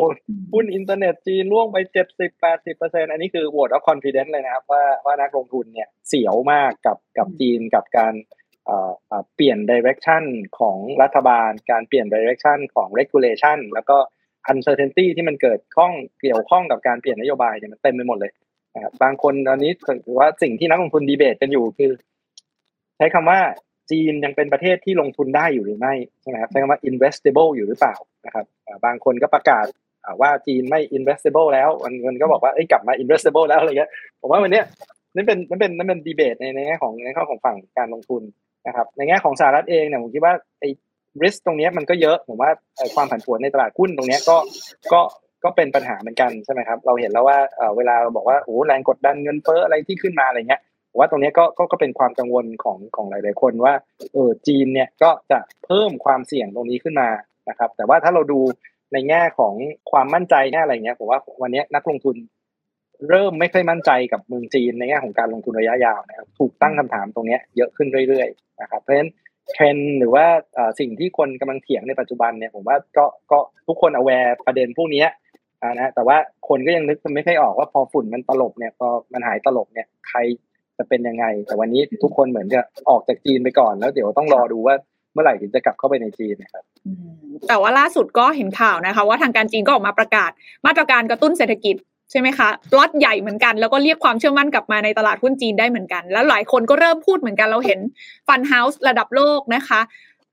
[0.53, 8.13] หุ้นอินเทอร์เน็ตจีนร่วงไปเจ็ดสิบแปดสิบเปอร์เซ็นอันนี้คือโหวต of confidence เลยนะครับว่าว่านักลงทุนเนี่ยเสียวมากกับกับจีนกับการ
[9.35, 10.23] เปลี่ยน direction
[10.59, 13.97] ของรัฐบาล การเปลี่ยน direction ของ regulation แล้วก็
[14.51, 18.31] uncertainty ที่มันเกิดข้องเกี่ยวข้องกับการเปลี่ยนนโยบายเนี่ยมันเต็มไปหมดเลย
[18.75, 19.71] นะครับบางคนตอนนี้
[20.05, 21.91] ถือว่าสิ่งที่นักลงทุนดีเบตกันอยู่คือ
[22.97, 23.39] ใช้คำว่า
[23.91, 28.45] จีนยังเป็นประเทศที่ลงทุนได้อยู่หรือไม่ใช่ไหมครับใช้คำว่า investable อยู่หรือเปล่า นะครับ
[28.85, 29.65] บางคนก็ประกาศ
[30.21, 31.69] ว่าจีนไม่ investable แล้ว
[32.07, 34.61] มันก็บอกว่าเอ้ยกลับมา investable แล้วอะไรเงี้ยผมว่าวันนี้
[35.15, 38.21] นั่นเป็นนั่นเป็นนั่นเป็นดีเบตในในแง่ของในข้อของฝั่งการลงทุน
[38.67, 40.69] นะครับในแง่ของสหรัฐเองเนี่ยผมคิดว่าไอ้
[41.21, 42.51] risk ตรงนี้มันก็เยอะผมว่า
[42.95, 44.37] ความผันผวนในตลาดหุ้นตรงนี้ก็
[44.93, 45.01] ก็
[45.43, 47.37] ก็เป็นปัญหาเหมือนกันใช่ไหมครับเราเห็นแล้วว่า
[47.77, 50.61] เวลาเราบอกว่าโอ้แรงกดดันเงินเฟ้ออะไรที่ขึ้นมาอะไรเงี้ย
[50.97, 53.73] ว่าตรงนี้ก็ก็ก็เป็นความกังวลของของหลาย ๆ คนว่า
[54.13, 57.09] เออจีนเนี่ยก็จะเพิ่มความเสี่ยงตรงนี้ขึ้นมา
[57.49, 58.39] นะครับ แต่ว่าถ้าเราดู
[58.93, 59.53] ในแง่ของ
[59.91, 62.15] ความมั่นใจแง่อะไรเงี้ยผมว่าวันนี้นักลงทุน
[63.09, 69.09] เริ่มไม่ค่อยมั่นใจกับเมืองจีนในแง่ของการลงทุนระยะยาวนะครับถูกตั้งคำถามตรงนี้เยอะขึ้นเรื่อยๆนะครับเพราะฉะนั้น
[69.49, 70.25] เทรนหรือว่า
[70.79, 75.05] สิ่งที่คนกำลังเถียงในปัจจุบันเนี่ยผมว่าก็ก็ทุกคนเอาแวร์ประเด็นพวกนี้
[75.73, 76.17] นะแต่ว่า
[76.47, 80.19] คนก็ยังนึกไม่ค่อยออกว่าพอฝุ่นมันตลบเนี่ยพอมันหายตลบเนี่ยใคร
[80.77, 84.75] จะเป็นยังไง แต่วันนี้ทุกคนเหมือนจะออกจากจีนไปก่อนแล้วเดี๋ยวต้องรอดูว่า
[85.15, 86.63] เมื่อไหร่ถึงจะกลับเข้าไปในจีนนะครับ
[87.47, 90.31] แต่ว่าล่าสุดก็เห็นข่าวนะคะ ว่าทางการจีนก็ออกมาประกาศ
[90.65, 91.75] มาตรการกระตุ้นเศรษฐกิจ
[92.11, 97.79] ใช่ไหมคะล็อตใหญ่เหมือนกันแล้วก็เรียกความเชื่อมั่นกลับมาในตลาดหุ้นจีนได้เหมือนกัน แล้วหลายคนก็เริ่มพูดเหมือนกันเราเห็น
[98.27, 99.81] ฟันเฮาส์ระดับโลกนะคะ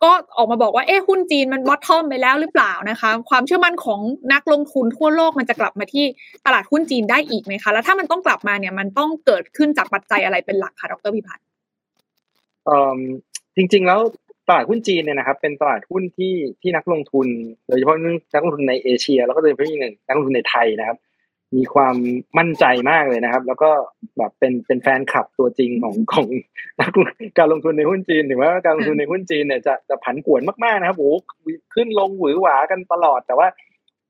[0.03, 4.01] ก็ออกมาบอกว่าเอ๊ะหุ้นจีนมันบอททอมไปแล้วหรือเปล่านะคะ ความเชื่อมั่นของ
[4.33, 6.05] นักลงทุนทั่วโลกมันจะกลับมาที่
[6.47, 11.45] ตลาดหุ้นจีนได้อีกไหมคะ แล้วถ้ามันต้องกลับมาเนี่ยมันต้องเกิดขึ้นจากปัจจัยอะไรเป็นหลักคะดรพิพัฒน์
[13.57, 14.01] จริง ๆ แล้ว
[14.49, 17.27] ตลาดหุ้นจีนเนี่ยนะครับ เป็นตลาดหุ้นที่ที่นักลงทุน
[17.69, 17.97] โดยเฉพาะ
[18.35, 20.99] นักลงทุนในเอเชีย แล้วก็โดยเฉพาะอย่างนักลงทุนในไทยนะครับ
[21.57, 21.97] มีความ
[22.39, 23.71] มั่นใจมากเลยนะครับ แล้วก็
[24.19, 26.27] แบบเป็นเป็นแฟนคลับตัวจริงของของ
[26.81, 26.91] นัก
[27.39, 31.13] การลงทุนในหุ้นจีนถึงว่าการลงทุนในหุ้นจีนเนี่ยจะจะผันผวนมากๆนะครับโอ้
[31.75, 33.49] ขึ้นลงหวือหวากันตลอด แต่ว่า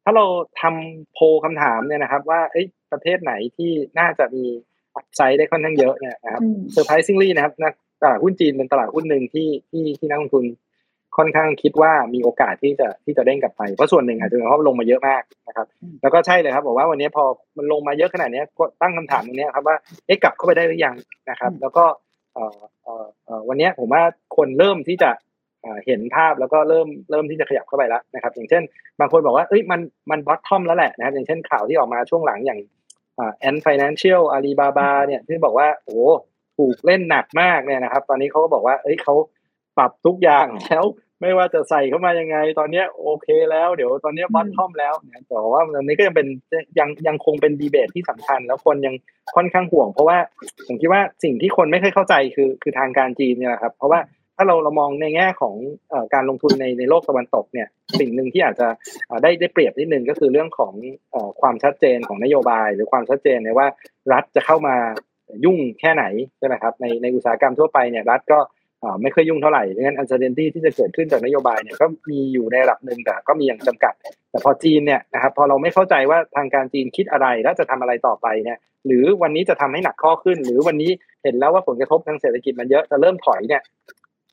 [0.05, 0.25] ถ้าเรา
[0.61, 2.63] ทำโพคำถามเนี่ยนะครับ ว่าเอ้
[2.93, 4.45] ประเทศไหนที่น่าจะมี
[4.95, 10.45] อัพไซด์ได้ค่อนข้างเยอะเนี่ยนะครับเซอร์ไพรส์ซิงลี่นะครับนัก ตลาดหุ้นจีนเป็นตลาดหุ้นหนึ่งที่ที่ที่นักลงทุน
[11.17, 15.67] ค่อนข้างคิดว่ามีโอกาสที่จะที่จะเด้งกลับไปเพราะส่วนหนึ่งอาจจะเป็นเพราะลงมาเยอะมากนะครับ
[16.03, 17.25] แล้วก็ใช่เลยครับบอกว่าวันนี้พอ
[17.57, 19.77] มันลงมาเยอะขนาดนี้ก็ตั้งคำถามตรงนี้ครับว่า
[20.07, 20.97] เอ๊ะกลับเข้าไปได้หรือยัง
[21.31, 21.85] นะครับ แล้วก็
[22.35, 24.03] เอ่อเอ่อวันนี้ผมว่า
[24.37, 25.11] คนเริ่มที่จะ
[25.87, 28.63] เห็นภาพแล้วก็เริ่มเริ่มที่จะขยับเข้าไปแล้วนะครับ อย่างเช่น
[29.01, 29.81] บางคนบอกว่าเอ้ยมัน
[30.11, 32.61] มัน bottom แล้วแหละนะครับ อย่างเช่นข่าวที่ออกมาช่วงหลังอย่าง
[33.39, 35.99] Ant Financial อาลีบาบาเนี่ยที่บอกว่าโอ้
[36.59, 39.15] ถูกเล่นหนักมากเนี่ยนะครับ ตอนนี้เขาก็บอกว่า เอ้ยเขา
[39.79, 40.85] ปรับทุกอย่างแล้ว
[41.21, 46.29] ไม่ว่าจะใส่เข้ามายังไง ตอนเนี้ยโอเคแล้ว เดี๋ยวตอนเนี้บอททอมแล้วเนี่ยแต่ว่าตอนนี้ก็ยังเป็น
[46.79, 48.95] ยังยังคงเป็นดีเบตที่สำคัญ แล้วคนยัง
[49.37, 50.19] ค่อนข้างห่วง เพราะว่า
[50.67, 54.01] ผมคิดว่าสิ่งที่คนไม่เคยเข้าใจคือคือทางการจีนเนี่ยครับ เพราะว่า
[54.37, 55.55] ถ้าเราเรามองในแง่ของ
[56.15, 57.69] การลงทุนในในโลกตะวันตกเนี่ย
[58.01, 58.69] สิ่งหนึ่งที่อาจจะ
[59.23, 60.73] ได้ได้เปรียบนิดนึงก็คือเรื่องของ
[61.41, 63.67] ความชัดเจนของนโยบาย หรือความชัดเจนในว่า
[64.13, 64.77] รัฐจะเข้ามา
[65.45, 66.05] ยุ่งแค่ไหน
[66.39, 68.41] ใช่ไหมครับในในอุตสาหกรรมทั่วไปเนี่ยรัฐก็
[69.03, 73.95] ไม่เคยยุ่งเท่าไหร่ดังนั้น uncertainty ที่จะเกิดขึ้นจากนโยบายเนี่ยก็มีอยู่ในระดับหนึ่งแต่ก็มีอย่างจำกัด
[74.31, 80.91] แต่พอจีนเนี่ยนะครับพอเราไม่เข้าใจว่าทางการจีนคิดอะไรและจะทำอะไรต่อไปเนี่ยหรือวันนี้จะทำให้หนักข้อขึ้น หรือวันนี้
[81.23, 83.63] เห็นแล้วว่าผลกระทบทางเศรษฐกิจมันเยอะจะเริ่มถอยเนี่ย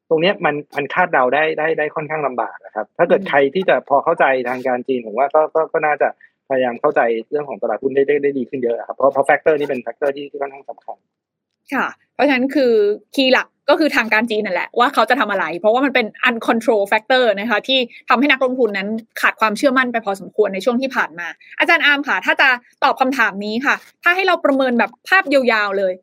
[0.09, 6.07] ตรงนี้มันมันคาดเดาได้ได้ได้ค่อนข้างลำบากนะครับ ถ้าเกิดใครที่จะพอเข้าใจทางการจีนผมว่าก็ก็ก็น่าจะ
[6.49, 10.97] พยายามเข้าใจเรื่องของตลาดหุ้นได้ได้ได้ดีขึ้นเยอะครับเพราะเพราะ factor นี้เป็น factor ที่ค่อนข้างสำคัญ
[11.73, 12.73] ค่ะ เพราะฉะนั้นคือ
[13.15, 17.79] key หลักก็คือทางการจีนนั่นแหละว่าเขาจะทำอะไร เพราะว่ามันเป็น uncontrol factor นะคะที่
[18.09, 18.89] ทำให้นักลงทุนนั้น
[19.21, 21.27] ขาดความเชื่อมั่นไปพอสมควรในช่วงที่ผ่านมา
[21.59, 22.49] อาจารย์อาร์มค่ะ ถ้าจะ
[22.83, 25.93] ตอบคำถามนี้ค่ะ ถ้าให้เราประเมินแบบภาพยาวๆเลย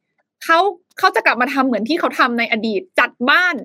[0.45, 0.59] เขา
[0.99, 3.57] เขาจะกลับมาทำเหมือนที่เขาทำในอดีตจัดบ้าน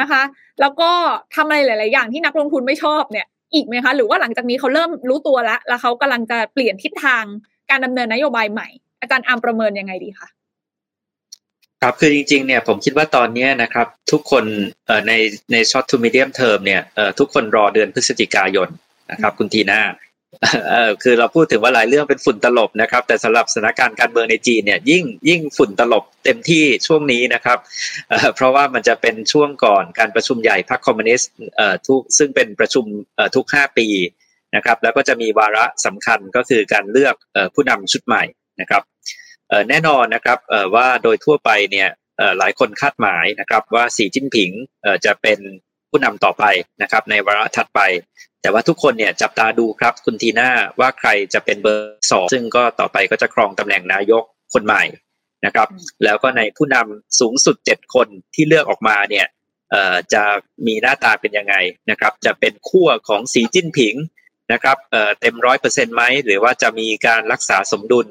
[0.00, 0.22] นะคะ
[0.60, 0.90] แล้วก็
[1.34, 7.24] ทำอะไรหลาย ๆ อย่างที่นักลงทุนไม่ชอบเนี่ย อีกไหมคะ หรือว่าหลังจากนี้เขาเริ่มรู้ตัวแล้ว แล้วเขากำลังจะเปลี่ยนทิศทาง
[7.70, 8.68] การดำเนินนโยบายใหม่
[9.00, 10.28] อาจารย์อาร์มประเมินยังไงดีคะ
[11.82, 14.44] ครับคือจริงๆเนี่ยผมคิดว่าตอนนี้นะครับทุกคน
[15.08, 15.12] ใน
[15.52, 16.82] ใน short to medium term เนี่ย
[17.18, 18.68] ทุกคนรอเดือนพฤศจิกายน
[19.10, 19.80] นะครับคุณทีน่า
[20.70, 27.58] เออคือเราพูดถึงว่าหลายเรื่องเป็นฝุ่นตลบนะครับ แต่สำหรับสถานการณ์การเมืองในจีนเนี่ยยิ่งยิ่งฝุ่นตลบเต็มที่ช่วงนี้นะครับ
[28.34, 31.30] เพราะว่ามันจะเป็นช่วงก่อนการประชุมใหญ่พรรคคอมมิวนิสต์
[31.86, 32.84] ทุกซึ่งเป็นประชุม
[33.36, 33.88] ทุก 5 ปี
[34.56, 37.14] นะครับแล้วก็จะมีวาระสำคัญก็คือการเลือก
[37.54, 38.24] ผู้นำชุดใหม่
[38.60, 38.82] นะครับ
[39.68, 40.38] แน่นอนนะครับ
[40.74, 41.88] ว่าโดยทั่วไปเนี่ย
[42.38, 44.50] หลายคนคาดหมายนะครับว่าสีจิ้นผิง
[45.04, 45.38] จะเป็น
[45.90, 46.44] ผู้นำต่อไป
[46.82, 47.80] นะครับ ในวาระถัดไป
[48.42, 54.22] แต่ว่าทุกคนเนี่ยจับตาดูครับคุณทีน่าว่าใครจะเป็นเบอร์สองซึ่งก็ต่อไปก็จะครองตำแหน่งนายก
[54.54, 54.82] คนใหม่
[55.44, 55.68] นะครับ
[56.04, 59.26] แล้วก็ในผู้นำสูงสุด7คนที่เลือกออกมาเนี่ย
[60.14, 60.24] จะ
[60.66, 61.54] มีหน้าตาเป็นยังไง
[61.90, 63.94] นะครับ จะเป็นขั้วของสีจิ้นผิง
[64.52, 64.76] นะครับ
[65.20, 68.06] เต็มร้อยเปอร์เซ็นต์ไหมหรือว่าจะมีการรักษาสมดุล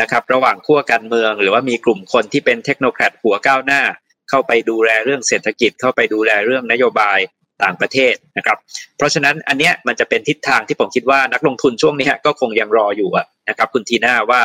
[0.00, 3.82] นะครับ ระหว่างขั้วการเมือง หรือว่ามีกลุ่มคนที่เป็นเทคโนแครดหัวก้าวหน้า
[4.30, 7.18] เข้าไปดูแลเรื่องเศรษฐกิจ เข้าไปดูแลเรื่องนโยบาย
[7.62, 8.58] ต่างประเทศนะครับ
[8.96, 13.10] เพราะฉะนั้นอันเนี้ยมันจะเป็นทิศทางที่ผมคิดว่านักลงทุนช่วงนี้ก็คงยังรออยู่
[13.48, 14.40] นะครับคุณทีน่าว่า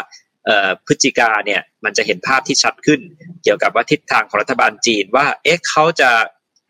[0.86, 3.00] พฤศจิกาเนี่ยมันจะเห็นภาพที่ชัดขึ้น
[3.44, 6.10] เกี่ยวกับว่าทิศทางของรัฐบาลจีนว่าเอ๊ะเขาจะ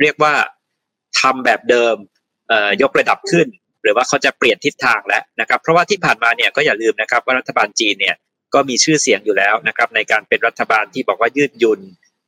[0.01, 0.33] เรียกว่า
[1.19, 1.95] ทำแบบเดิม
[2.81, 3.47] ยกระดับขึ้น
[3.83, 8.15] หรือว่าเขาจะเปลี่ยนทิศทางแล้วนะครับ เพราะว่าที่ผ่านมาเนี่ยก็อย่าลืมนะครับว่ารัฐบาลจีนเนี่ย
[8.53, 11.79] ก็มีชื่อเสียงอยู่แล้วนะครับในการเป็นรัฐบาลที่บอกว่ายืดหยุ่น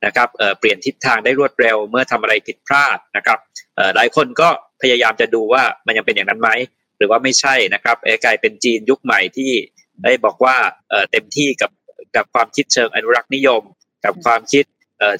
[0.06, 0.28] นะครับ
[0.58, 3.38] เปลี่ยนทิศทางได้รวดเร็วเมื่อทำอะไรผิดพลาดนะครับ
[3.96, 4.48] หลายคนก็
[4.82, 6.50] พยายามจะดูว่ามันยังเป็นอย่างนั้นไหม
[6.98, 9.52] หรือว่าไม่ใช่นะครับกลายเป็นจีนยุคใหม่ที่
[10.04, 10.56] ได้บอกว่า
[11.10, 11.70] เต็มที่กับ
[12.16, 13.62] กับความคิดเชิงอนุรักษ์นิยม
[14.04, 14.64] กับความคิด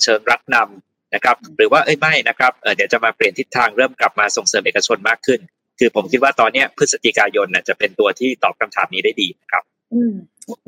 [0.02, 5.40] เชิงรัฐนำนะครับ หรือว่าเอ้ยไม่นะครับเดี๋ยวจะมาเปลี่ยนทิศทางเริ่มกลับมาส่งเสริมเอกชนมากขึ้น
[5.78, 9.62] คือผมคิดว่าตอนนี้พฤศจิกายนจะเป็นตัวที่ตอบคำถามนี้ได้ดีนะครับ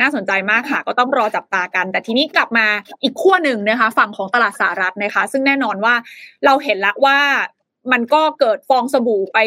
[0.01, 2.67] น่าสนใจมากค่ะ ก็ต้องรอจับตากัน แต่ทีนี้กลับมา
[3.03, 5.95] อีกขั้วหนึ่งนะคะ ฝั่งของตลาดสหรัฐนะคะ ซึ่งแน่นอนว่า
[6.45, 7.19] เราเห็นแล้วว่า
[7.93, 9.39] มันก็เกิดฟองสบู่ไป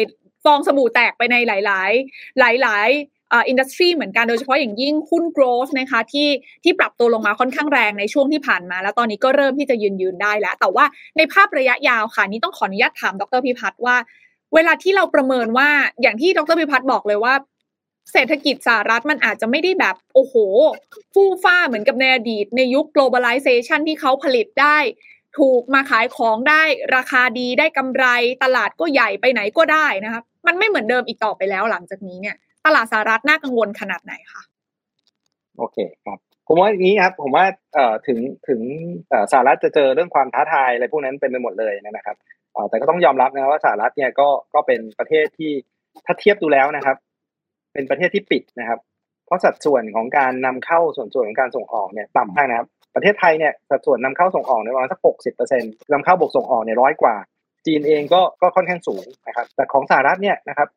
[0.44, 6.28] ฟองสบู่แตกไปในหลาย ๆ หลาย ๆอินดัสทรีเหมือนกันโดยเฉพาะอย่างยิ่งหุ้นโกลด์นะคะที่
[6.64, 10.84] ที่ปรับตัวลงมาค่อนข้างแรงในช่วงที่ผ่านมา แล้วตอนนี้ก็เริ่มที่จะยืนยืนได้แล้ว แต่ว่า
[11.16, 13.96] ในภาพระยะยาวค่ะ นี้ต้องขออนุญาตถามดรพิพัฒน์ว่า
[14.54, 15.68] เวลาที่เราประเมินว่า
[16.02, 17.34] อย่างที่ดรพิพัฒน์บอกเลยว่า
[18.12, 20.34] เศรษฐกิจสหรัฐมันอาจจะไม่ได้แบบ โอ้โห
[21.14, 24.78] ฟู่ฟ้าเหมือนกับในอดีตในยุค globalization ที่เขาผลิตได้
[25.38, 26.62] ถูกมาขายของได้
[26.96, 28.06] ราคาดีได้กำไร
[28.42, 32.36] ตลาดก็ใหญ่ไปไหนก็ได้นะครับมันไม่เหมือนเดิมอีกต่อไปแล้วหลังจากนี้เนี่ย
[32.66, 34.42] ตลาดสหรัฐน่ากังวลขนาดไหนคะ
[35.58, 37.44] โอเคครับผมว่าอย่างนี้ครับผมว่า
[37.74, 38.60] เอ่อถึงถึง
[39.32, 42.16] สหรัฐจะเจอเรื่องความท้าทายอะไรพวกนั้นเป็นไปหมดเลยนะครับ
[42.68, 45.52] แต่ก็ต้องยอมรับนะว่าสหรัฐเนี่ยก็ก็เป็นประเทศที่
[46.06, 46.96] ถ้าเทียบดูแล้วนะครับ
[47.74, 48.78] เป็นประเทศที่ปิดนะครับ
[49.26, 57.14] เพราะสัดส่วนของการนำเข้าส่วนส่วนของการส่งออกเนี่ยต่ำมากนะครับ ประเทศไทยเนี่ยสัดส่วนนำเข้าส่งออกในประมาณสักหกสิบเปอร์เซ็นต์นำเข้าบวกส่งออกเนี่ยร้อยกว่า
[57.66, 60.68] จีนเองก็ก็ค่อนข้างสูงนะครับ แต่ของสหรัฐเนี่ยนะครับ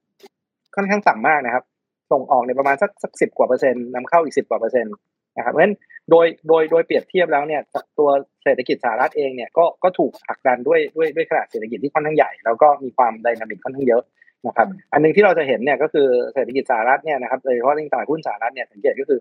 [0.75, 1.63] ค่อนข้างต่ำมากนะครับ
[2.11, 4.93] ส่งออกในประมาณสักสักสิบกว่าเปอร์เซ็นต์นำเข้าอีกสิบกว่าเปอร์เซ็นต์
[5.37, 5.75] นะครับ เพราะฉะนั้น
[6.09, 7.61] โดยโดยโดยเปรียบเทียบแล้วเนี่ย
[7.99, 8.09] ตัว
[8.43, 14.03] เศรษฐกิจสหรัฐเองเนี่ยก็ก็ถูกผลักดันด้วยด้วยด้วยขนาดเศรษฐกิจที่ค่อนข้างใหญ่ แล้วก็มีความไดนามิกค่อนข้างเยอะ
[14.45, 19.19] นะครับอันนึงที่เราจะเห็นเนี่ยก็คือเศรษฐกิจสหรัฐเนี่ยนะครับโดยเฉพาะเรื่องตลาดหุ้นสหรัฐเนี่ยสังเกตก็คือ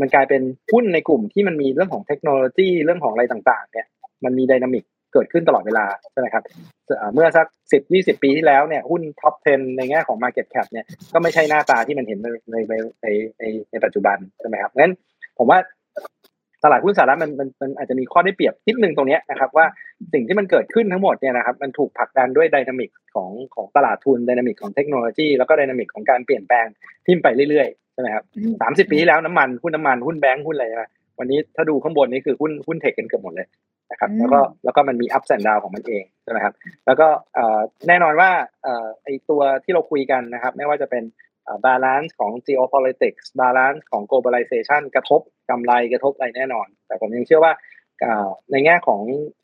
[0.00, 0.42] มันกลายเป็น
[0.72, 3.86] หุ้นในกลุ่มที่มันมีเรื่องของเทคโนโลยีเรื่องของอะไรต่างๆเนี่ย
[4.24, 6.44] มันมี dynamic เกิดขึ้นตลอดเวลาใช่ไหมครับ
[7.14, 13.06] เมื่อสักสิบยี่สิบปีที่แล้วเนี่ยหุ้น top 10 ในแง่ของ Market Cap เนี่ยก็ไม่ใช่หน้าตาที่มันเห็นในในใน
[13.38, 14.92] ในในปัจจุบันใช่ไหมครับงั้น
[15.38, 15.58] ผมว่า
[16.64, 19.66] ตลาดหุ้นสหรัฐมันมันมันอาจจะมีข้อได้เปรียบนิดนึงตรงนี้นะครับว่า
[20.12, 26.66] สิ่งที่มันเกิดขึ้นทั้งหมดเนี่ยนะครับมันถูกผลักดันด้วย dynamic ของของตลาดทุน dynamic ของเทคโนโลยีแล้วก็ dynamic ของการเปลี่ยนแปลง
[27.04, 28.24] ที่ไปเรื่อยๆใช่ไหมครับ
[28.62, 33.46] สามสิบปีที่แล้วน้ำมันหุ้นน้ำมันหุ้นแบงค์หุ้นอะไรนะวันนี้ถ้าดูข้างบนนี่คือหุ้นหุ้น tech กันเกือบหมดเลย
[33.90, 36.54] นะครับแล้วก็แล้วก็มันมี up and down ของมันเองใช่ไหมครับ
[36.86, 37.08] แล้วก็
[37.88, 38.30] แน่นอนว่า
[39.02, 41.04] ไอตัวที่เราคุยกันนะครับไม่ว่าจะเป็น
[41.64, 45.20] บาลานซ์ของ geopolitics บาลานซ์ของ globalization กระทบ
[45.50, 47.52] กำไรกระทบอะไรแน่นอน แต่ผมยังเชื่อว่า
[48.50, 49.00] ในแง่ของ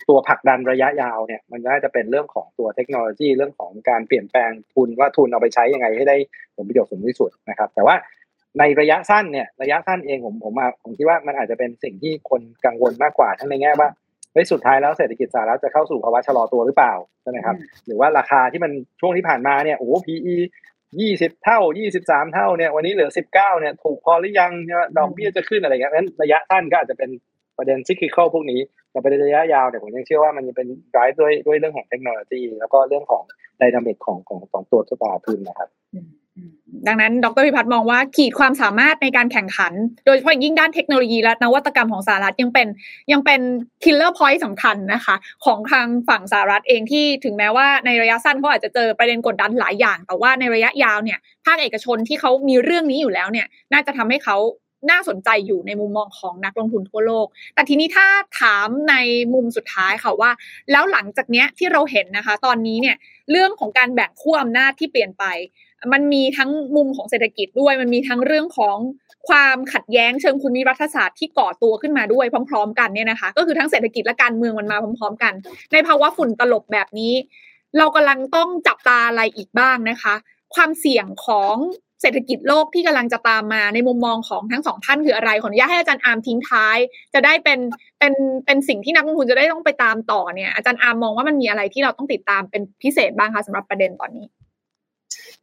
[0.08, 6.16] ตัวผลักดันระยะยาวเนี่ยมันน่าจะเป็นเรื่องของตัวเทคโนโลยีเรื่องของการเปลี่ยนแปลงทุนว่าทุนเอาไปใช้ยังไงให้ได้
[6.56, 7.96] ผลประโยชน์สูงที่สุดนะครับ แต่ว่า
[8.58, 13.88] ในระยะสั้นเนี่ยระยะสั้นเองผมผมมาผมคิดว่ามันอาจจะเป็นสิ่งที่คนกังวลมากกว่าทั้งในแง่ว่า
[14.32, 20.36] เฮ้ยสุดท้ายแล้วเศรษฐกิจสหรัฐจะเข้าสู่ภาวะชะลอตัวหรือเปล่าใช่ไหมครับหรือว่าราคาที่มันช่วงที่ผ่านมาเนี่ยโอ้ PE
[21.00, 24.50] ยี่สิบเท่ายี่สิบสามเท่าเนี่ยวันนี้เหลือสิบเก้าเนี่ยถูกพอหรือยัง
[24.98, 27.10] ดอกเบี้ยจะขึ้นอะไรเงี้ยนั้นระยะสั้นก็อาจจะเป็น
[27.58, 33.22] ประเด็นซิคลิคอลพวกนี้แต่ประเด็นระยะยาวเนี่ยผมยังเชื่อว่ามันจะเป็น drive ด้วยด้วยเรื่องของเทคโนโลยี แล้วก็เรื่องของ
[33.58, 35.68] dynamic ของของของตัวตลาดทุนนะครับ
[36.86, 39.72] ดังนั้น ดรพิพัฒน์มองว่าขีดความสามารถในการแข่งขัน
[40.06, 42.68] โดยเฉพาะยิ่งด้านเทคโนโลยีและนวัตกรรมของสหรัฐยังเป็น
[43.12, 43.40] ยังเป็น
[43.84, 54.36] killer point สำคัญนะคะ ของทางฝั่งสหรัฐเองที่ถึงแม้ว่าในระยะสั้นเขาอาจจะเจอประเด็นกดดันหลายอย่าง แต่ว่าในระยะยาวเนี่ยภาคเอกชนที่เขามีเรื่องนี้อยู่แล้วเนี่ย น่าจะทำให้เขา
[54.90, 58.06] น่าสนใจอยู่ในมุมมองของนักลงทุนทั่วโลก แต่ทีนี้ถ้า
[58.40, 58.94] ถามใน
[59.34, 60.30] มุมสุดท้ายค่ะว่า
[60.70, 62.96] แล้วหลังจากเนี้ยที่เราเห็นนะคะ ตอนนี้เนี่ย
[63.30, 65.24] เรื่องของการแบ่งขั้วอำนาจที่เปลี่ยนไป
[65.92, 68.76] มันมีทั้งมุมของเศรษฐกิจด้วย มันมีทั้งเรื่องของ
[69.28, 75.32] ความขัดแย้งเชิงภูมิรัฐศาสตร์ที่ก่อตัวขึ้นมาด้วยพร้อม ๆ กันเนี่ยนะคะ ก็คือทั้งเศรษฐกิจและการเมืองมันมาพร้อม ๆ กัน
[75.72, 77.12] ในภาวะฝุ่นตลบแบบนี้
[77.78, 80.14] เรากำลังต้องจับตาอะไรอีกบ้างนะคะ
[80.54, 81.54] ความเสี่ยงของ
[82.04, 86.76] เศรษฐกิจโลกที่กำลังจะตามมาในมุมมองของทั้งสองท่านคืออะไรขออนุญาตให้อาจารย์อาร์มทิ้งท้าย
[87.14, 87.58] จะได้เป็น
[87.98, 88.12] เป็น
[88.46, 94.26] เป็นสิ่งที่นักลงทุนจะได้ต้องไปตามต่อเนี่ยอาจารย์อาร์มมองว่ามันมีอะไรที่เราต้องติดตามเป็นพิเศษบ้างคะสำหรับประเด็นตอนนี้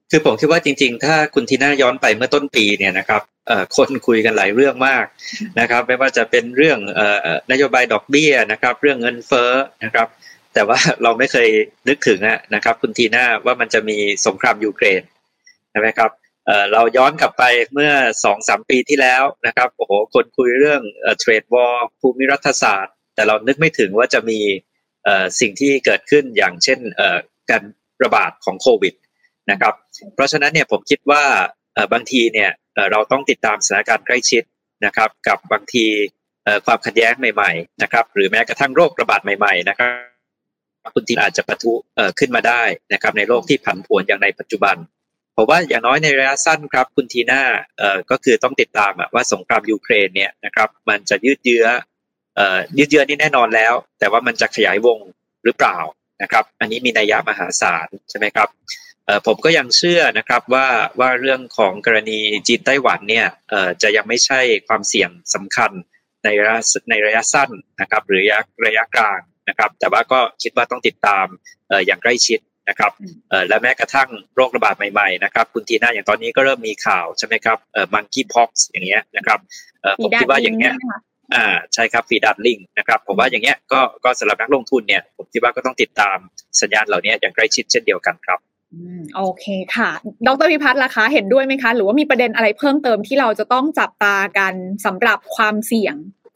[0.09, 3.21] คือผมคิดว่าจริง ๆ ถ้าคุณทีน่าย้อนไปเมื่อต้นปีเนี่ยนะครับ
[3.77, 5.05] คนคุยกันหลายเรื่องมาก
[5.59, 6.79] นะครับไม่ว่าจะเป็นเรื่อง
[7.51, 9.51] นโยบายดอกเบี้ยนะครับ เรื่องเงินเฟ้อ
[9.83, 10.07] นะครับ
[10.53, 11.49] แต่ว่าเราไม่เคย
[11.87, 12.19] นึกถึง
[12.55, 15.01] นะครับ คุณทีน่าว่ามันจะมีสงครามยูเครน
[15.71, 16.11] ใช่ไหมครับ
[16.73, 17.43] เราย้อนกลับไป
[17.73, 17.91] เมื่อ
[18.23, 20.81] สองสามปีที่แล้วนะครับโอ้โหคนคุยเรื่อง
[21.19, 24.39] เทรดวอลภูมิรัฐศาสตร์ แต่เรานึกไม่ถึงว่าจะมี
[25.39, 26.79] สิ่งที่เกิดขึ้นอย่างเช่น
[27.49, 27.63] การ
[28.03, 28.93] ระบาดของโควิด
[29.51, 29.73] นะครับ
[30.15, 31.23] เพราะฉะนั้นเนี่ยผมคิดว่า
[31.93, 32.51] บางทีเนี่ย
[32.91, 34.43] เราต้องติดตามสถานการณ์ใกล้ชิด
[34.85, 35.85] นะครับ กับบางที
[36.65, 41.73] ความขัดแย้งใหม่ๆนะครับ หรือแม้กระทั่งโรคระบาดใหม่ๆนะครับคุณทีอาจจะปะทุ
[42.19, 44.75] ขึ้นมาได้นะครับ ในโลกที่ผันผวนอย่างในปัจจุบัน
[45.43, 47.41] ผมว่าอย่างน้อยในระยะสั้นครับคุณทีน่า
[48.11, 51.65] ก็คือต้องติดตามว่าสงครามยูเครนเนี่ยนะครับมันจะยืดเยื้อ
[52.77, 54.99] ยืดเยื้อนี่แน่นอนแล้ว แต่ว่ามันจะขยายวง
[55.43, 55.77] หรือเปล่า
[56.21, 58.47] นะครับ อันนี้มีนัยยะมหาศาลใช่ไหมครับ
[59.27, 60.67] ผมก็ยังเชื่อนะครับว่า
[60.99, 63.27] ว่าเรื่องของกรณีจีนไต้หวันเนี่ย
[63.81, 65.71] จะยังไม่ใช่ความเสี่ยงสำคัญ
[66.23, 67.49] ในระยะในระยะสั้น
[67.81, 69.19] นะครับหรือระยะระยะกลาง
[69.49, 71.25] นะครับ แต่ว่าก็คิดว่าต้องติดตาม
[71.85, 72.39] อย่างใกล้ชิด
[72.69, 72.91] นะครับ
[73.47, 77.57] และแม้กระทั่งโรคระบาดใหม่ๆนะครับคุณทีน่าอย่างตอนนี้ก็เริ่มมีข่าวใช่ไหมครับ
[77.93, 79.39] มังคีพ็อกซ์อย่างเงี้ยนะครับ
[80.03, 80.73] ผมคิดว่าอย่างเงี้ย
[81.35, 86.17] อ่าใช่ครับฟีดัตลิงนะครับผมว่าอย่างเงี้ยก็ก็สำหรับนักลงทุนเนี่ยผมคิดว่าก็ต้องติดตาม
[86.61, 88.39] สัญญาณเหล่านี้อย่างใกล้ชิดเช่นเดียวกันครับ
[89.15, 89.45] โอเค
[89.75, 89.89] ค่ะ
[90.27, 94.53] ดรพิพัฒน์ล่ะคะ เห็นด้วยไหมคะ หรือว่ามีประเด็นอะไรเพิ่มเติมที่เราจะต้องจับตากัน
[94.85, 95.95] สำหรับความเสี่ยง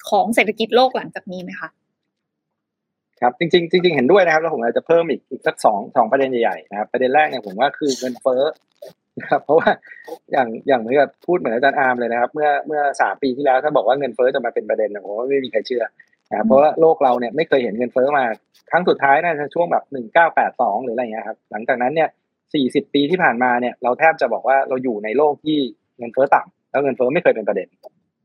[0.09, 1.69] ของเศรษฐกิจโลกหลังจากนี้ไหมคะ
[3.21, 8.43] ครับจริงๆจริงๆเห็นด้วยนะครับ แล้วผมอาจจะเพิ่มอีกอีกสักสองสองประเด็นใหญ่ๆนะครับประเด็นแรกเนี่ยผมว่าคือเงินเฟ้อ
[9.19, 9.69] นะครับเพราะว่า
[10.31, 15.83] อย่างอย่างเหมือนกับพูดเหมือนอาจารย์อาร์มเลยนะครับ เมื่อเมื่อสามปีที่แล้วถ้าบอกว่าเงินเฟ้อจะมาเป็นประเด็นนะผมว่าไม่มีใครเชื่อ
[16.31, 18.23] นะเพราะว่าโลกเราเนี่ยไม่เคยเห็นเงินเฟ้อมา
[18.71, 22.09] ครั้งสุดท้ายน่าจะช่วงแบบหนึ่งเก้าแปดสองหรืออะไรเงี้ยครับหลังจากนั้นเนี่ย
[22.53, 25.57] สี่สิบปีที่ผ่านมาเนี่ยเราแทบจะบอกว่าเราอยู่ในโลกที่
[25.97, 27.67] เงินเฟ้อต่ำแล้วเงินเฟ้อไม่เคยเป็นประเด็น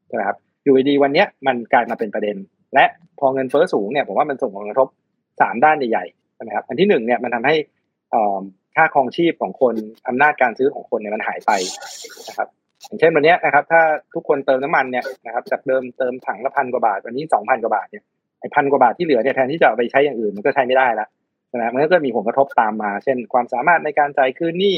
[0.09, 2.37] ใช่ไหมครับอยู่ดีวันนี้มันกลายมาเป็นประเด็น
[2.75, 2.85] และ
[3.19, 4.89] พอเงินเฟ้อสูงเนี่ยผมว่ามันส่งผลกระทบ
[5.41, 7.55] สามด้านใหญ่ๆใช่ไหมครับอันที่หนึ่งเนี่ยมันทำให้
[8.77, 9.75] ค่าครองชีพของคน
[10.09, 11.51] อำนาจการซื้อของคนเนี่ยมันหายไป
[12.29, 12.49] นะครับ
[12.87, 13.81] อย่างเช่นวันนี้นะครับ ถ้า
[14.15, 18.05] ทุกคนเติมน้ำมันเนี่ยนะครับจากเดิมเติมถังละพันกว่าบาทวันนี้สองพันกว่าบาทเนี่ย
[18.41, 21.07] ไอ้พันกว่าบาทที่เหลือเนี่ยแทนที่จะไปใช้อย่างอื่นมันก็ใช้ไม่ได้ละ
[21.55, 24.75] นะมันก็มีผลกระทบตามมา เช่น ความสามารถในการจ่ายคืนหนี้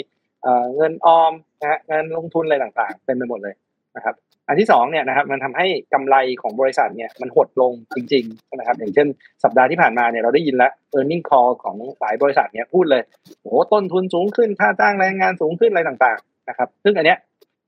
[0.76, 3.54] เงินออมนะฮะเงินลงทุนอะไรต่างๆเต็มไปหมดเลย
[3.96, 4.14] นะครับ
[4.48, 9.06] อันที่สองเนี่ยนะครับมันทำให้กำไรของบริษัทเนี่ยมันหดลงจริงๆนะครับอย่างเช่น
[9.44, 13.02] สัปดาห์ที่ผ่านมาเนี่ยเราได้ยินแล้ว e a r n i n g call ของหลายบริษัทเนี่ยพูดเลย
[13.42, 17.18] โอ้ต้นทุนสูงขึ้นค่าจ้างแรงงานสูงขึ้นอะไรต่างๆนะครับซึ่งอันเนี้ย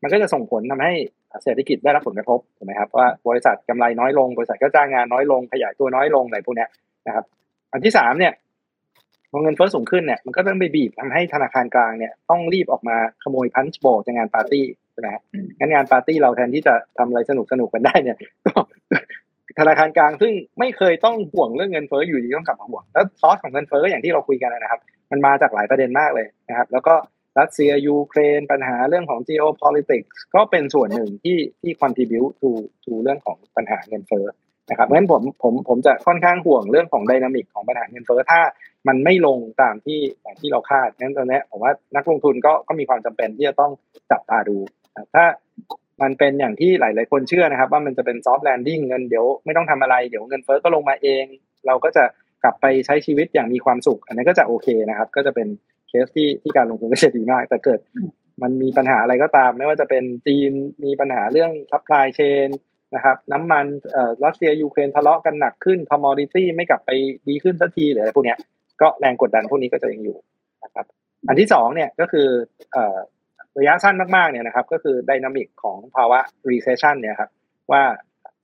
[0.03, 0.93] มันก็จะส่งผลทำให้
[1.43, 6.69] เศรษฐกิจได้รับผลกระทบถูกไหมครับว่าบริษัทกำไรน้อยลง บริษัทก็จ้างงานน้อยลงขยายตัวน้อยลงอะไรพวกเนี้ย
[7.07, 7.25] นะครับ
[7.73, 8.33] อันที่สามเนี่ย
[9.35, 15.09] พอเงินเฟ้อสูงขึ้นเนี่ยมันก็ต้องไปบีบทำให้ธนาคารกลางเนี่ยต้องรีบออกมาขโมยพันช์โบจากงานปาร์ตี้ใช่ไหม
[15.59, 18.53] งั้นงานปาร์ตี้เราแทนที่จะทำอะไรสนุกสนุกกันได้เนี่ยก็
[19.59, 24.81] ธนาคารกลางซึ่งไม่เคยต้องห่วงเรื่องเงินเฟ้ออยู่ดีต้องกลับมาห่วงแล้วซอสของเงินเฟ้ออย่างที่เราคุยกันนะครับ
[25.11, 26.95] มันมาจากหลายประเด็นมากเลยนะครับ แล้วก็
[27.41, 32.51] รัสเซียยูเครนปัญหาเรื่องของ geopolitics ก็เป็นส่วนหนึ่งที่ที่ contribute to
[32.85, 34.25] to เรื่องของปัญหาเงินเฟ้อ
[34.71, 38.41] นะครับเพราะฉะนั้นผมผมผมจะค่อนข้างห่วงเรื่องของ dynamic ของปัญหาเงินเฟ้อถ้า
[38.89, 43.73] มันไม่ลงตามที่อย่างที่เราคาดงั้นตอนนี้ผมว่านักลงทุนก็ก็มีความจำเป็นที่จะต้อง
[44.11, 44.57] จับตาดู
[45.15, 45.25] ถ้า
[46.03, 51.25] มันเป็นอย่างที่หลาย ๆ คนเชื่อนะครับ ว่ามันจะเป็น soft landing เงินเดี๋ยวไม่ต้องทำอะไรเดี๋ยวเงินเฟ้อก็ลงมาเอง
[51.67, 52.05] เราก็จะ
[52.45, 55.49] กลับไปใช้ชีวิตอย่างมีความสุข อันนี้ก็จะโอเคนะครับ ก็จะเป็น
[55.89, 57.81] เคสที่ที่การลงทุนก็จะดีมาก แต่เกิด
[58.43, 60.51] มันมีปัญหาอะไรก็ตาม ไม่ว่าจะเป็นจีน
[60.85, 62.49] มีปัญหาเรื่อง supply chain
[62.95, 66.91] นะครับน้ำมันเอ่อรัสเซียยูเครนทะเลาะกันหนักขึ้น commodity ไม่กลับไป
[67.29, 68.37] ดีขึ้นสักทีหรืออะไรพวกนี้
[68.81, 70.17] ก็แรงกดดันพวกนี้ก็จะยังอยู่
[70.65, 70.87] นะครับ
[71.29, 72.29] อันที่สองเนี่ยก็คือ
[72.73, 72.99] เอ่อ
[73.59, 76.19] ระยะสั้นมากๆเนี่ยนะครับก็คือ dynamic ของภาวะ
[76.51, 77.31] recession เนี่ยครับ
[77.73, 77.83] ว่า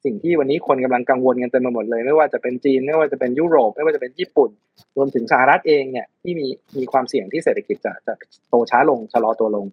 [0.05, 4.51] สิ่งที่วันนี้คนกำลังกังวลกันเต็มไปหมดเลย ไม่ว่าจะเป็นจีนไม่ว่าจะเป็นยุโรป ไม่ว่าจะเป็นญี่ปุ่น
[4.97, 6.47] รวมถึงสหรัฐเองเนี่ยที่มี
[6.79, 8.15] มีความเสี่ยงที่เศรษฐกิจจะจะ
[8.49, 9.67] โตช้าลงชะลอตัวลง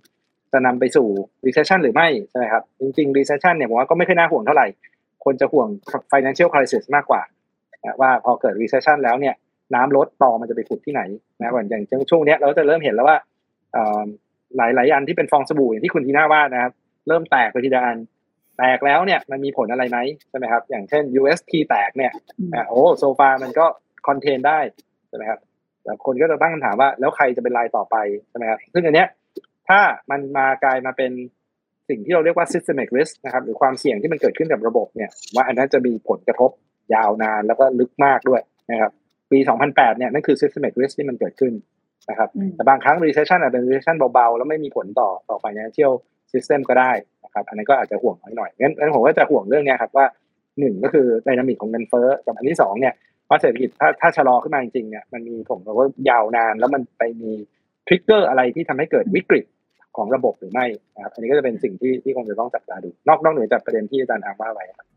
[0.57, 1.07] จะนำไปสู่
[1.45, 4.67] recession หรือไม่ใช่ไหมครับ จริงๆ recession เนี่ยผมว่าก็ไม่ค่อยน่าห่วงเท่าไหร่
[5.25, 5.67] คนจะห่วง
[6.11, 7.21] financial crisis มากกว่า
[8.01, 9.35] ว่าพอเกิด recession แล้วเนี่ย
[9.75, 11.01] น้ำลดต่อมันจะไปขุดที่ไหน
[11.39, 13.17] นะอย่างช่วงนี้เราจะเริ่มเห็นแล้วว่า
[14.57, 16.71] หลายหลายอันที่เป็นฟองสบู่อย่างที่คุณทีน่าว่านะครับ
[17.07, 17.97] เริ่มแตกไปทีละอัน
[18.57, 19.97] แตกแล้วเนี่ยมันมีผลอะไรไหม
[20.29, 22.11] ใช่ไหมครับ อย่างเช่น UST แตกเนี่ย
[22.53, 23.65] อ่าโอ้โซฟามันก็
[24.07, 24.59] คอนเทนได้
[25.07, 25.39] ใช่ไหมครับ
[25.83, 27.95] แต่คนก็จะตั้งคำถามว่าแล้วใครจะเป็นรายต่อไป
[28.29, 29.07] ใช่ไหมครับซึ่งอันเนี้ย
[29.69, 29.79] ถ้า
[30.11, 31.11] มันมากลายมาเป็น
[31.89, 36.51] สิ่งที่เราเรียกว่า systemic risk นะครับ หรือความเสี่ยงที่มันเกิดขึ้นกับระบบเนี่ย ว่าอันนั้นจะมีผลกระทบ
[36.95, 38.41] ยาวนานแล้วก็ลึกมากด้วย
[38.71, 38.91] นะครับ
[39.31, 39.39] ปี
[39.69, 41.53] 2008 เนี่ยนั่นคือ systemic risk ที่มันเกิดขึ้น
[42.09, 45.93] นะครับ แต่บางครั้ง recession อาจเป็น recession เบาๆ แล้วไม่มีผลต่อต่อ financial
[46.31, 46.91] system ก็ได้
[47.25, 50.05] นะครับ อันนั้นก็อาจจะห่วงน้อยหน่อยงั้นงั้นผมก็จะห่วงเรื่องนี้ครับว่า
[50.59, 52.93] หนึ่งก็คือดินามิกของเงินเฟ้อกับอันที่สองเนี่ย
[53.29, 57.31] ว่าเศรษฐกิจถ้าถ้าชะลอขึ้นมาจริงๆเนี่ยมันมีผมว่ายาวนานแล้วมันไปมี
[57.87, 59.45] ทริกเกอร์อะไรที่ทำให้เกิดวิกฤต
[59.97, 64.87] ของระบบหรือไม่นะครับอันนี้ก็จะเป็นสิ่งที่ที่คงจะต้องจับตาดู นอกนอกเหนือจากประเด็นที่อาจารย์ทางว่าไว้ครับ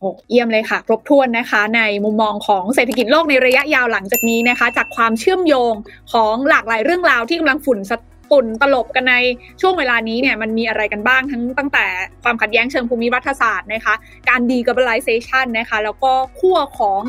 [0.00, 5.74] โอ้เยี่ยมเลยค่ะ ครบถ้วนนะคะ ในมุมมองของเศรษฐกิจโลกในระยะยาวหลังจากนี้นะคะ จากความเชื่อมโยง
[6.12, 7.80] ของหลากหลายเรื่องราวที่กำลังฝุ่น
[8.34, 9.14] ปุ่นตลบกันใน
[9.60, 11.84] ช่วงเวลานี้เนี่ยมันมีอะไรกันบ้างทั้งตั้งแต่
[12.22, 13.94] ความขัดแย้งเชิงภูมิรัฐศาสตร์นะคะ
[14.28, 17.02] การดีกับไลเซชันนะคะ แล้วก็ขั้วของ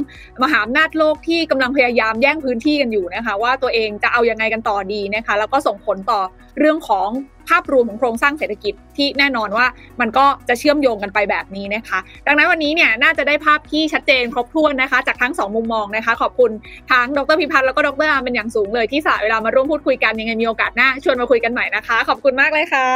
[0.43, 6.21] มหาอำนาจโลกที่กำลังพยายามแย่งพื้นที่กันอยู่นะคะ ว่าตัวเองจะเอายังไงกันต่อดีนะคะ แล้วก็ส่งผลต่อ
[6.59, 7.09] เรื่องของ
[7.49, 9.65] ภาพรวมของโครงสร้างเศรษฐกิจที่แน่นอนว่า
[10.01, 16.51] มันก็จะเชื่อมโยงกันไปแบบนี้นะคะ ดังนั้นวันนี้เนี่ยน่าจะได้ภาพที่ชัดเจนครบถ้วนนะคะ จากทั้ง 2 มุมมองนะคะ ขอบคุณ
[16.91, 22.87] ทั้งดรพิพัฒน์แล้วก็ดรอาร์เป็นอย่างสูงเลยที่สละเวลามาร่วมพูดคุยกันยังไงมีโอกาสหน้าชวนมาคุยกันใหม่นะคะ ขอบคุณมากเลยค่ะ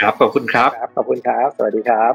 [0.00, 2.14] ครับขอบคุณครับขอบคุณครับ สวัสดีครับ